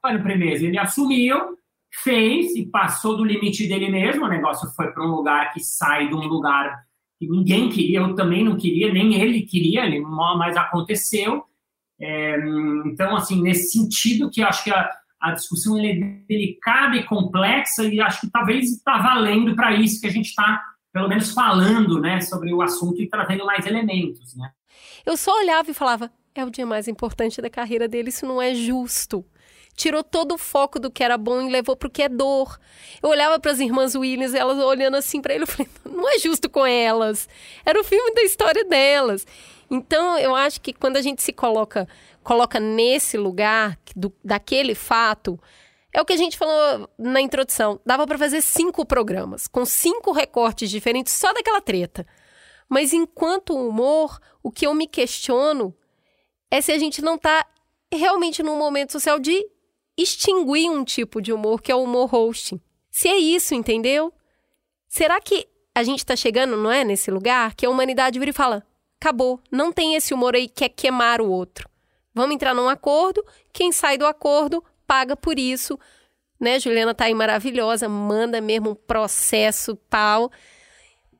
[0.02, 0.66] pano para ele mesmo.
[0.66, 1.58] Ele assumiu,
[2.02, 4.26] fez e passou do limite dele mesmo.
[4.26, 6.84] O negócio foi para um lugar que sai de um lugar
[7.18, 9.82] que ninguém queria, eu também não queria, nem ele queria,
[10.36, 11.44] mas aconteceu.
[12.00, 12.36] É,
[12.86, 14.90] então, assim, nesse sentido que acho que a,
[15.20, 15.94] a discussão é
[16.28, 20.62] delicada e complexa e acho que talvez está valendo para isso que a gente está,
[20.92, 24.34] pelo menos, falando né, sobre o assunto e trazendo mais elementos.
[24.36, 24.50] Né?
[25.06, 28.42] Eu só olhava e falava, é o dia mais importante da carreira dele, isso não
[28.42, 29.24] é justo
[29.74, 32.58] tirou todo o foco do que era bom e levou para o que é dor.
[33.02, 36.18] Eu olhava para as irmãs Williams, elas olhando assim para ele, eu falei, não é
[36.18, 37.28] justo com elas.
[37.64, 39.26] Era o filme da história delas.
[39.70, 41.88] Então, eu acho que quando a gente se coloca,
[42.22, 45.38] coloca nesse lugar do, daquele fato,
[45.92, 47.80] é o que a gente falou na introdução.
[47.84, 52.06] Dava para fazer cinco programas, com cinco recortes diferentes só daquela treta.
[52.68, 55.74] Mas enquanto humor, o que eu me questiono
[56.50, 57.46] é se a gente não está
[57.92, 59.44] realmente num momento social de
[59.96, 62.60] extinguir um tipo de humor que é o humor hosting.
[62.90, 64.12] Se é isso, entendeu?
[64.88, 68.34] Será que a gente está chegando, não é, nesse lugar que a humanidade vira e
[68.34, 68.64] fala:
[69.00, 71.68] acabou, não tem esse humor aí que quer queimar o outro.
[72.14, 75.78] Vamos entrar num acordo, quem sai do acordo paga por isso.
[76.38, 80.30] Né, Juliana tá aí maravilhosa, manda mesmo um processo tal.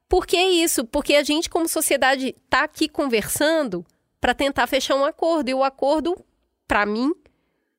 [0.09, 0.85] Por que isso?
[0.85, 3.85] Porque a gente, como sociedade, tá aqui conversando
[4.21, 5.49] para tentar fechar um acordo.
[5.49, 6.17] E o acordo,
[6.69, 7.13] para mim,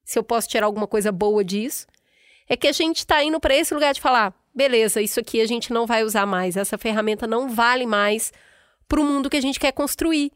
[0.05, 1.87] se eu posso tirar alguma coisa boa disso,
[2.47, 5.47] é que a gente está indo para esse lugar de falar: beleza, isso aqui a
[5.47, 8.31] gente não vai usar mais, essa ferramenta não vale mais
[8.87, 10.31] para o mundo que a gente quer construir.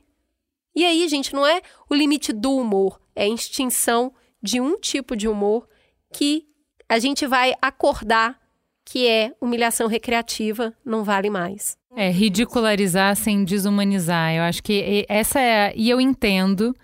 [0.75, 5.15] E aí, gente, não é o limite do humor, é a extinção de um tipo
[5.15, 5.67] de humor
[6.13, 6.47] que
[6.87, 8.39] a gente vai acordar
[8.83, 11.77] que é humilhação recreativa, não vale mais.
[11.95, 14.33] É, ridicularizar sem desumanizar.
[14.33, 15.73] Eu acho que essa é.
[15.75, 16.75] E eu entendo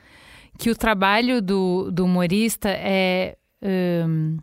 [0.57, 4.37] que o trabalho do, do humorista é um,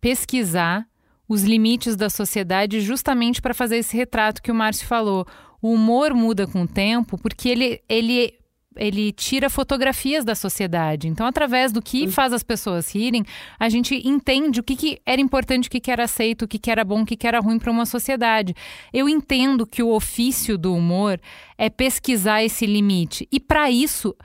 [0.00, 0.86] pesquisar
[1.28, 5.24] os limites da sociedade justamente para fazer esse retrato que o Márcio falou.
[5.62, 8.34] O humor muda com o tempo porque ele, ele,
[8.74, 11.06] ele tira fotografias da sociedade.
[11.06, 13.24] Então, através do que faz as pessoas rirem,
[13.60, 16.58] a gente entende o que, que era importante, o que, que era aceito, o que,
[16.58, 18.54] que era bom, o que, que era ruim para uma sociedade.
[18.92, 21.20] Eu entendo que o ofício do humor
[21.56, 23.28] é pesquisar esse limite.
[23.30, 24.16] E para isso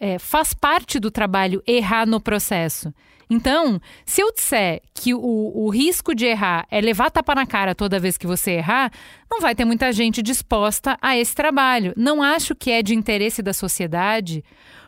[0.00, 2.92] é, faz parte do trabalho errar no processo.
[3.28, 7.76] Então, se eu disser que o, o risco de errar é levar tapa na cara
[7.76, 8.90] toda vez que você errar,
[9.30, 11.92] não vai ter muita gente disposta a esse trabalho.
[11.96, 14.42] Não acho que é de interesse da sociedade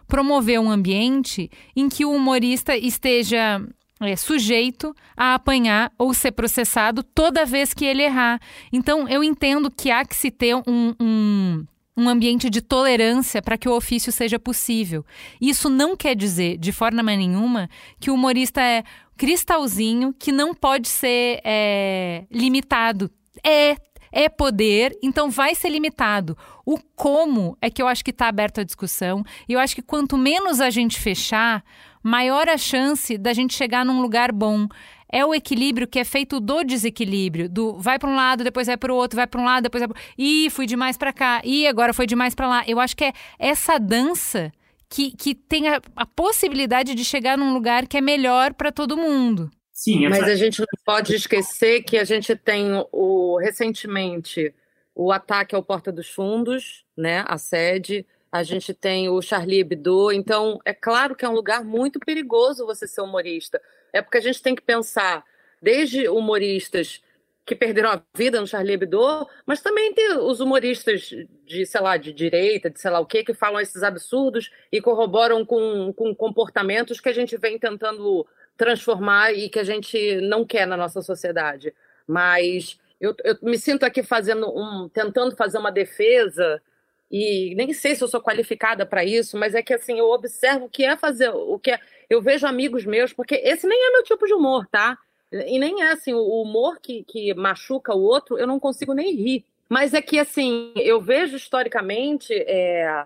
[0.09, 3.65] promover um ambiente em que o humorista esteja
[4.01, 8.41] é, sujeito a apanhar ou ser processado toda vez que ele errar.
[8.73, 11.65] Então, eu entendo que há que se ter um, um
[11.97, 15.05] um ambiente de tolerância para que o ofício seja possível.
[15.41, 17.69] Isso não quer dizer, de forma nenhuma,
[18.01, 18.83] que o humorista é
[19.17, 23.11] cristalzinho que não pode ser é, limitado.
[23.45, 23.77] É,
[24.11, 26.37] é poder, então vai ser limitado.
[26.67, 29.25] O como é que eu acho que está aberto à discussão.
[29.49, 31.65] E eu acho que quanto menos a gente fechar,
[32.03, 34.69] maior a chance da gente chegar num lugar bom
[35.13, 38.79] é o equilíbrio que é feito do desequilíbrio, do vai para um lado, depois vai
[38.79, 40.03] para o outro, vai para um lado, depois vai pro...
[40.17, 42.65] Ih, fui demais para cá, e agora foi demais para lá.
[42.67, 44.51] Eu acho que é essa dança
[44.89, 48.97] que, que tem a, a possibilidade de chegar num lugar que é melhor para todo
[48.97, 49.51] mundo.
[49.71, 50.19] Sim, essa...
[50.21, 54.55] mas a gente não pode esquecer que a gente tem o recentemente
[54.95, 60.13] o ataque ao Porta dos Fundos, né, a sede, a gente tem o Charlie Hebdo,
[60.13, 63.61] então é claro que é um lugar muito perigoso você ser humorista.
[63.93, 65.25] É porque a gente tem que pensar
[65.61, 67.03] desde humoristas
[67.45, 71.13] que perderam a vida no Charlie Hebdo, mas também tem os humoristas
[71.45, 74.81] de, sei lá, de direita, de sei lá o quê, que falam esses absurdos e
[74.81, 80.45] corroboram com, com comportamentos que a gente vem tentando transformar e que a gente não
[80.45, 81.75] quer na nossa sociedade.
[82.07, 86.63] Mas eu, eu me sinto aqui fazendo um, tentando fazer uma defesa
[87.11, 90.65] e nem sei se eu sou qualificada para isso, mas é que assim, eu observo
[90.65, 91.81] o que é fazer, o que é.
[92.13, 94.99] Eu vejo amigos meus, porque esse nem é meu tipo de humor, tá?
[95.33, 99.15] E nem é assim, o humor que, que machuca o outro, eu não consigo nem
[99.15, 99.45] rir.
[99.69, 103.05] Mas é que, assim, eu vejo historicamente é,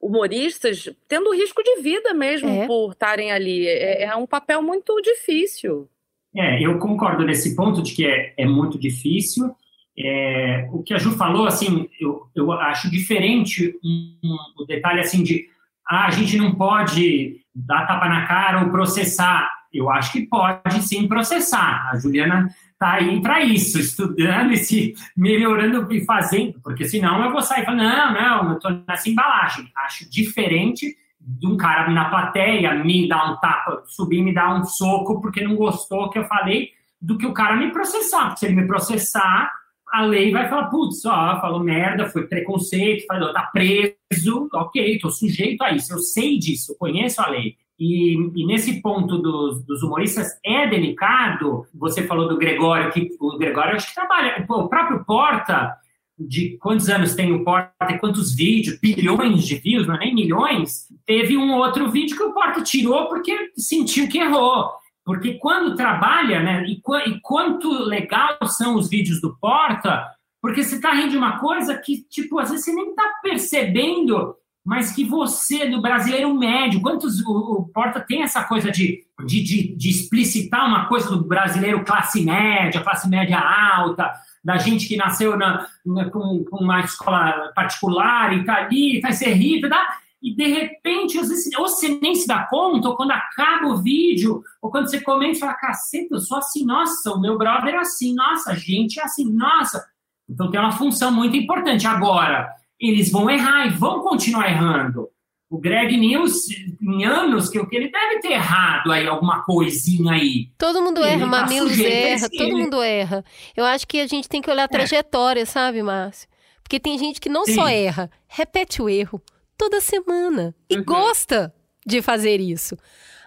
[0.00, 2.66] humoristas tendo risco de vida mesmo É.
[2.66, 3.66] por estarem ali.
[3.68, 5.88] É, é um papel muito difícil.
[6.34, 9.54] É, eu concordo nesse ponto de que é, é muito difícil.
[9.98, 15.00] É, o que a Ju falou, assim, eu, eu acho diferente um, um- o detalhe
[15.00, 15.48] assim de
[15.86, 19.48] ah, a gente não pode dar tapa na cara ou processar.
[19.72, 21.90] Eu acho que pode sim processar.
[21.92, 27.30] A Juliana está aí para isso, estudando e se melhorando e fazendo, porque senão eu
[27.30, 29.70] vou sair falando, não, não, eu estou nessa embalagem.
[29.76, 34.64] Acho diferente de um cara na plateia me dar um tapa, subir me dar um
[34.64, 36.70] soco porque não gostou que eu falei,
[37.00, 38.28] do que o cara me processar.
[38.28, 39.52] Porque se ele me processar,
[39.90, 45.10] a lei vai falar, putz, ó, falou merda, foi preconceito, falou, tá preso, ok, tô
[45.10, 47.56] sujeito a isso, eu sei disso, eu conheço a lei.
[47.78, 53.38] E, e nesse ponto dos, dos humoristas é delicado, você falou do Gregório, que o
[53.38, 55.76] Gregório acho que trabalha, o próprio Porta,
[56.18, 60.14] de quantos anos tem o Porta e quantos vídeos, bilhões de views, não é nem
[60.14, 64.70] milhões, teve um outro vídeo que o Porta tirou porque sentiu que errou.
[65.04, 70.06] Porque quando trabalha, né, e, qua- e quanto legal são os vídeos do Porta,
[70.42, 74.34] porque você tá rindo de uma coisa que, tipo, às vezes você nem tá percebendo,
[74.64, 79.42] mas que você, do brasileiro médio, quantos o, o Porta tem essa coisa de, de,
[79.42, 84.12] de, de explicitar uma coisa do brasileiro classe média, classe média alta,
[84.44, 89.12] da gente que nasceu na, na- com, com uma escola particular e tá ali, tá
[89.12, 89.96] ser rico, tá?
[90.22, 93.82] E de repente, às vezes, ou você nem se dá conta, ou quando acaba o
[93.82, 97.74] vídeo, ou quando você comenta e fala, caceta, eu sou assim, nossa, o meu brother
[97.74, 99.82] é assim, nossa, a gente é assim, nossa.
[100.28, 101.86] Então tem uma função muito importante.
[101.86, 105.08] Agora, eles vão errar e vão continuar errando.
[105.48, 106.46] O Greg News,
[106.80, 110.48] em anos, que ele deve ter errado aí, alguma coisinha aí.
[110.56, 113.24] Todo mundo Ele erra, tá Mamilos erra, todo mundo erra.
[113.56, 116.28] Eu acho que a gente tem que olhar a trajetória, sabe, Márcio?
[116.62, 117.54] Porque tem gente que não Sim.
[117.54, 119.20] só erra, repete o erro
[119.60, 120.84] toda semana e Uhum.
[120.84, 121.54] gosta
[121.86, 122.74] de fazer isso.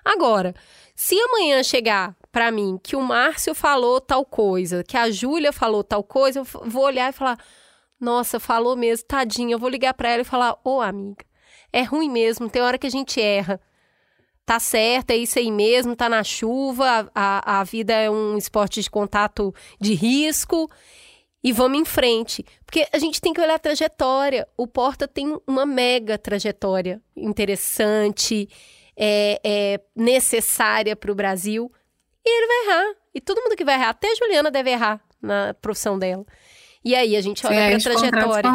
[0.03, 0.55] Agora,
[0.95, 5.83] se amanhã chegar pra mim que o Márcio falou tal coisa, que a Júlia falou
[5.83, 7.37] tal coisa, eu vou olhar e falar:
[7.99, 9.53] "Nossa, falou mesmo, tadinha".
[9.53, 11.23] Eu vou ligar pra ela e falar: "Ô, amiga,
[11.71, 13.59] é ruim mesmo, tem hora que a gente erra.
[14.43, 18.81] Tá certo, é isso aí mesmo, tá na chuva, a, a vida é um esporte
[18.81, 20.67] de contato de risco
[21.43, 22.45] e vamos em frente.
[22.65, 24.47] Porque a gente tem que olhar a trajetória.
[24.55, 28.47] O Porta tem uma mega trajetória interessante,
[28.95, 31.71] é, é necessária para o Brasil.
[32.25, 32.95] E ele vai errar.
[33.13, 36.25] E todo mundo que vai errar, até a Juliana deve errar na profissão dela.
[36.85, 38.49] E aí a gente olha para a trajetória.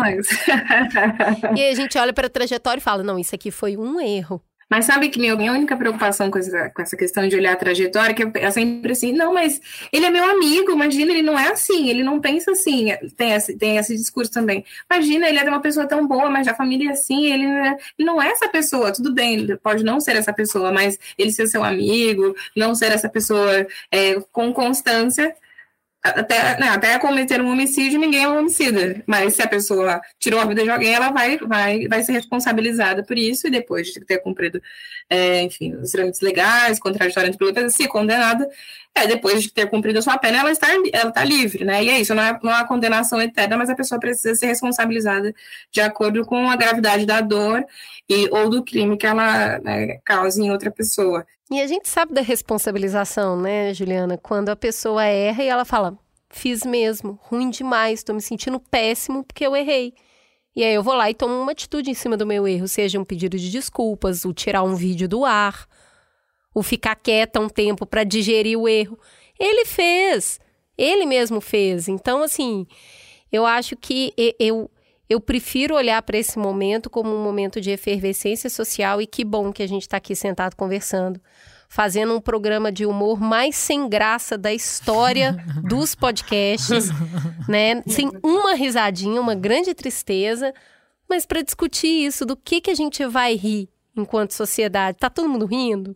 [1.56, 4.00] E aí a gente olha para a trajetória e fala: não, isso aqui foi um
[4.00, 4.42] erro.
[4.70, 7.56] Mas sabe que minha, minha única preocupação com essa, com essa questão de olhar a
[7.56, 9.60] trajetória, que eu- sempre assim, não, mas
[9.92, 13.56] ele é meu amigo, imagina, ele não é assim, ele não pensa assim, tem esse,
[13.56, 14.64] tem esse discurso também.
[14.90, 17.76] Imagina, ele é uma pessoa tão boa, mas a família é assim, ele não é,
[17.98, 21.46] ele não é essa pessoa, tudo bem, pode não ser essa pessoa, mas ele ser
[21.46, 25.34] seu amigo, não ser essa pessoa é, com constância,
[26.08, 29.02] até, né, até cometer um homicídio, ninguém é um homicida.
[29.06, 33.02] Mas se a pessoa tirou a vida de alguém, ela vai, vai, vai ser responsabilizada
[33.04, 34.60] por isso e depois de ter cumprido,
[35.10, 38.48] é, enfim, os trâmites legais, contraditório pela pena, se condenada,
[38.94, 41.82] é, depois de ter cumprido a sua pena, ela está, ela está livre, né?
[41.82, 44.46] E é isso, não é, não é uma condenação eterna, mas a pessoa precisa ser
[44.46, 45.34] responsabilizada
[45.70, 47.64] de acordo com a gravidade da dor
[48.08, 51.24] e, ou do crime que ela né, causa em outra pessoa.
[51.50, 54.18] E a gente sabe da responsabilização, né, Juliana?
[54.18, 55.96] Quando a pessoa erra e ela fala:
[56.28, 59.94] fiz mesmo, ruim demais, tô me sentindo péssimo porque eu errei.
[60.54, 62.98] E aí eu vou lá e tomo uma atitude em cima do meu erro, seja
[62.98, 65.68] um pedido de desculpas, o tirar um vídeo do ar,
[66.54, 68.98] o ficar quieta um tempo para digerir o erro.
[69.38, 70.40] Ele fez,
[70.76, 71.86] ele mesmo fez.
[71.86, 72.66] Então, assim,
[73.30, 74.70] eu acho que eu
[75.08, 79.50] eu prefiro olhar para esse momento como um momento de efervescência social e que bom
[79.52, 81.18] que a gente está aqui sentado conversando,
[81.68, 85.36] fazendo um programa de humor mais sem graça da história
[85.68, 86.88] dos podcasts,
[87.48, 87.82] né?
[87.86, 90.52] Sem uma risadinha, uma grande tristeza,
[91.08, 94.98] mas para discutir isso, do que que a gente vai rir enquanto sociedade.
[94.98, 95.94] Tá todo mundo rindo?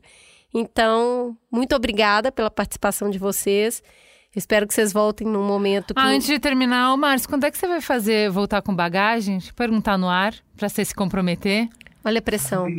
[0.54, 3.82] Então, muito obrigada pela participação de vocês.
[4.34, 7.56] Espero que vocês voltem num momento que Ah, antes de terminar, Márcio, quando é que
[7.58, 9.36] você vai fazer voltar com bagagem?
[9.38, 11.68] Deixa eu perguntar no ar, pra você se comprometer.
[12.04, 12.66] Olha a pressão.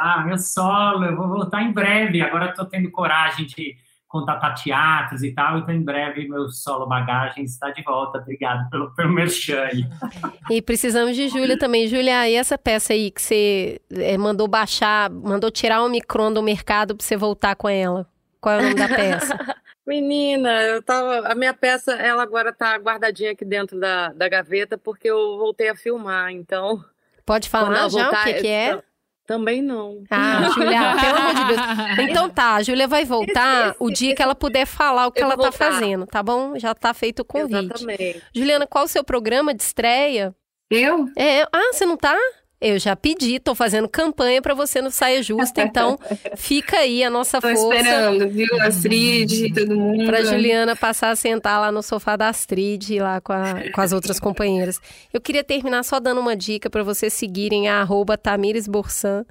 [0.00, 2.20] Ah, meu solo, eu vou voltar em breve.
[2.20, 3.76] Agora estou tendo coragem de
[4.08, 8.18] contatar teatros e tal, então em breve meu solo bagagem está de volta.
[8.18, 9.68] Obrigado pelo, pelo merchan.
[10.50, 11.86] E precisamos de Júlia também.
[11.86, 16.42] Júlia, e essa peça aí que você eh, mandou baixar, mandou tirar o micron do
[16.42, 18.06] mercado pra você voltar com ela?
[18.40, 19.36] Qual é o nome da peça?
[19.86, 21.28] Menina, eu tava.
[21.28, 25.68] A minha peça, ela agora tá guardadinha aqui dentro da, da gaveta porque eu voltei
[25.68, 26.84] a filmar, então.
[27.26, 28.80] Pode falar já voltar, o que, que é?
[29.26, 30.04] Também não.
[30.08, 32.08] Ah, Júlia, pelo amor de Deus.
[32.08, 35.36] Então tá, a Júlia vai voltar o dia que ela puder falar o que ela
[35.36, 36.56] tá fazendo, tá bom?
[36.56, 37.74] Já tá feito o convite.
[37.74, 38.22] Exatamente.
[38.32, 40.32] Juliana, qual o seu programa de estreia?
[40.70, 41.08] Eu?
[41.16, 41.42] É.
[41.52, 42.16] Ah, você não tá?
[42.58, 45.98] Eu já pedi, tô fazendo campanha para você no Saia Justa, então
[46.36, 47.62] fica aí a nossa tô força.
[47.62, 48.62] Tô esperando, viu?
[48.62, 50.06] Astrid, e todo mundo.
[50.06, 53.92] Pra Juliana passar a sentar lá no sofá da Astrid, lá com, a, com as
[53.92, 54.80] outras companheiras.
[55.12, 59.26] Eu queria terminar só dando uma dica para vocês seguirem a arroba Tamires Borsan,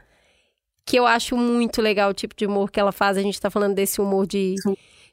[0.86, 3.18] que eu acho muito legal o tipo de humor que ela faz.
[3.18, 4.54] A gente tá falando desse humor de,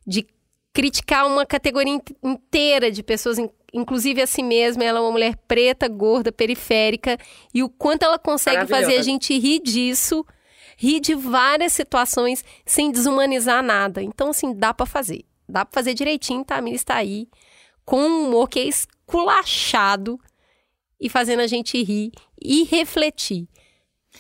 [0.07, 0.27] de
[0.75, 3.39] criticar uma categoria inteira de pessoas
[3.73, 4.85] inclusive a si mesma.
[4.85, 7.17] Ela é uma mulher preta, gorda, periférica.
[7.55, 10.25] E o quanto ela consegue fazer a gente rir disso,
[10.77, 14.03] rir de várias situações sem desumanizar nada.
[14.03, 15.25] Então, assim, dá para fazer.
[15.49, 16.57] Dá para fazer direitinho, tá?
[16.57, 17.29] A Mila está aí
[17.85, 20.19] com um humor que é esculachado
[21.01, 23.49] e fazendo a gente rir e refletir.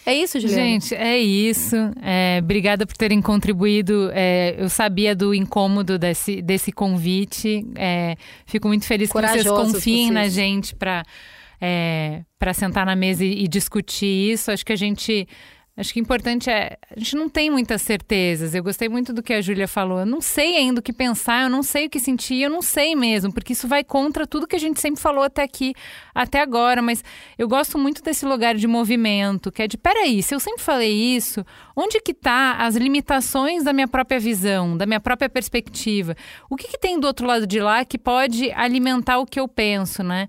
[0.05, 0.62] É isso, Juliana?
[0.62, 1.77] Gente, é isso.
[2.02, 4.10] É, obrigada por terem contribuído.
[4.12, 7.64] É, eu sabia do incômodo desse, desse convite.
[7.77, 10.10] É, fico muito feliz que vocês confiem vocês.
[10.10, 11.05] na gente para
[11.60, 14.51] é, para sentar na mesa e, e discutir isso.
[14.51, 15.28] Acho que a gente
[15.74, 16.77] Acho que o importante é.
[16.94, 18.55] A gente não tem muitas certezas.
[18.55, 20.01] Eu gostei muito do que a Júlia falou.
[20.01, 22.61] Eu não sei ainda o que pensar, eu não sei o que sentir, eu não
[22.61, 25.73] sei mesmo, porque isso vai contra tudo que a gente sempre falou até aqui,
[26.15, 26.82] até agora.
[26.82, 27.03] Mas
[27.39, 30.93] eu gosto muito desse lugar de movimento, que é de: peraí, se eu sempre falei
[30.93, 31.43] isso,
[31.74, 36.15] onde que tá as limitações da minha própria visão, da minha própria perspectiva?
[36.51, 39.49] O que, que tem do outro lado de lá que pode alimentar o que eu
[39.49, 40.28] penso, né?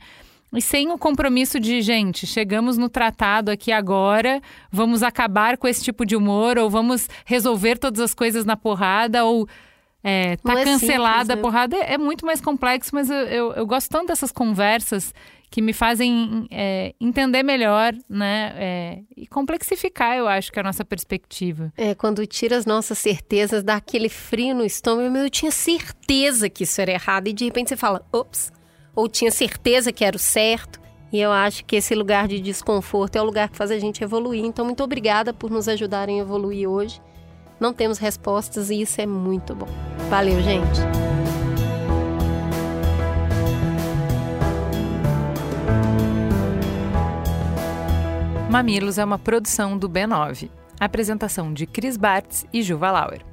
[0.54, 5.84] E sem o compromisso de, gente, chegamos no tratado aqui agora, vamos acabar com esse
[5.84, 9.48] tipo de humor, ou vamos resolver todas as coisas na porrada, ou
[10.04, 11.34] é, tá é cancelada simples, né?
[11.34, 11.78] a porrada.
[11.78, 15.14] É, é, muito mais complexo, mas eu, eu, eu, gosto tanto dessas conversas
[15.50, 18.54] que me fazem é, entender melhor, né?
[18.58, 21.72] É, e complexificar, eu acho, que é a nossa perspectiva.
[21.78, 25.16] É, quando tira as nossas certezas, dá aquele frio no estômago.
[25.16, 28.52] Eu tinha certeza que isso era errado, e de repente você fala, ops
[28.96, 30.82] ou tinha certeza que era o certo.
[31.12, 34.04] E eu acho que esse lugar de desconforto é o lugar que faz a gente
[34.04, 34.44] evoluir.
[34.44, 37.02] Então, muito obrigada por nos ajudarem a evoluir hoje.
[37.60, 39.68] Não temos respostas e isso é muito bom.
[40.10, 40.82] Valeu, gente!
[48.50, 50.50] Mamilos é uma produção do B9.
[50.80, 53.33] Apresentação de Cris Bartz e Juva Lauer.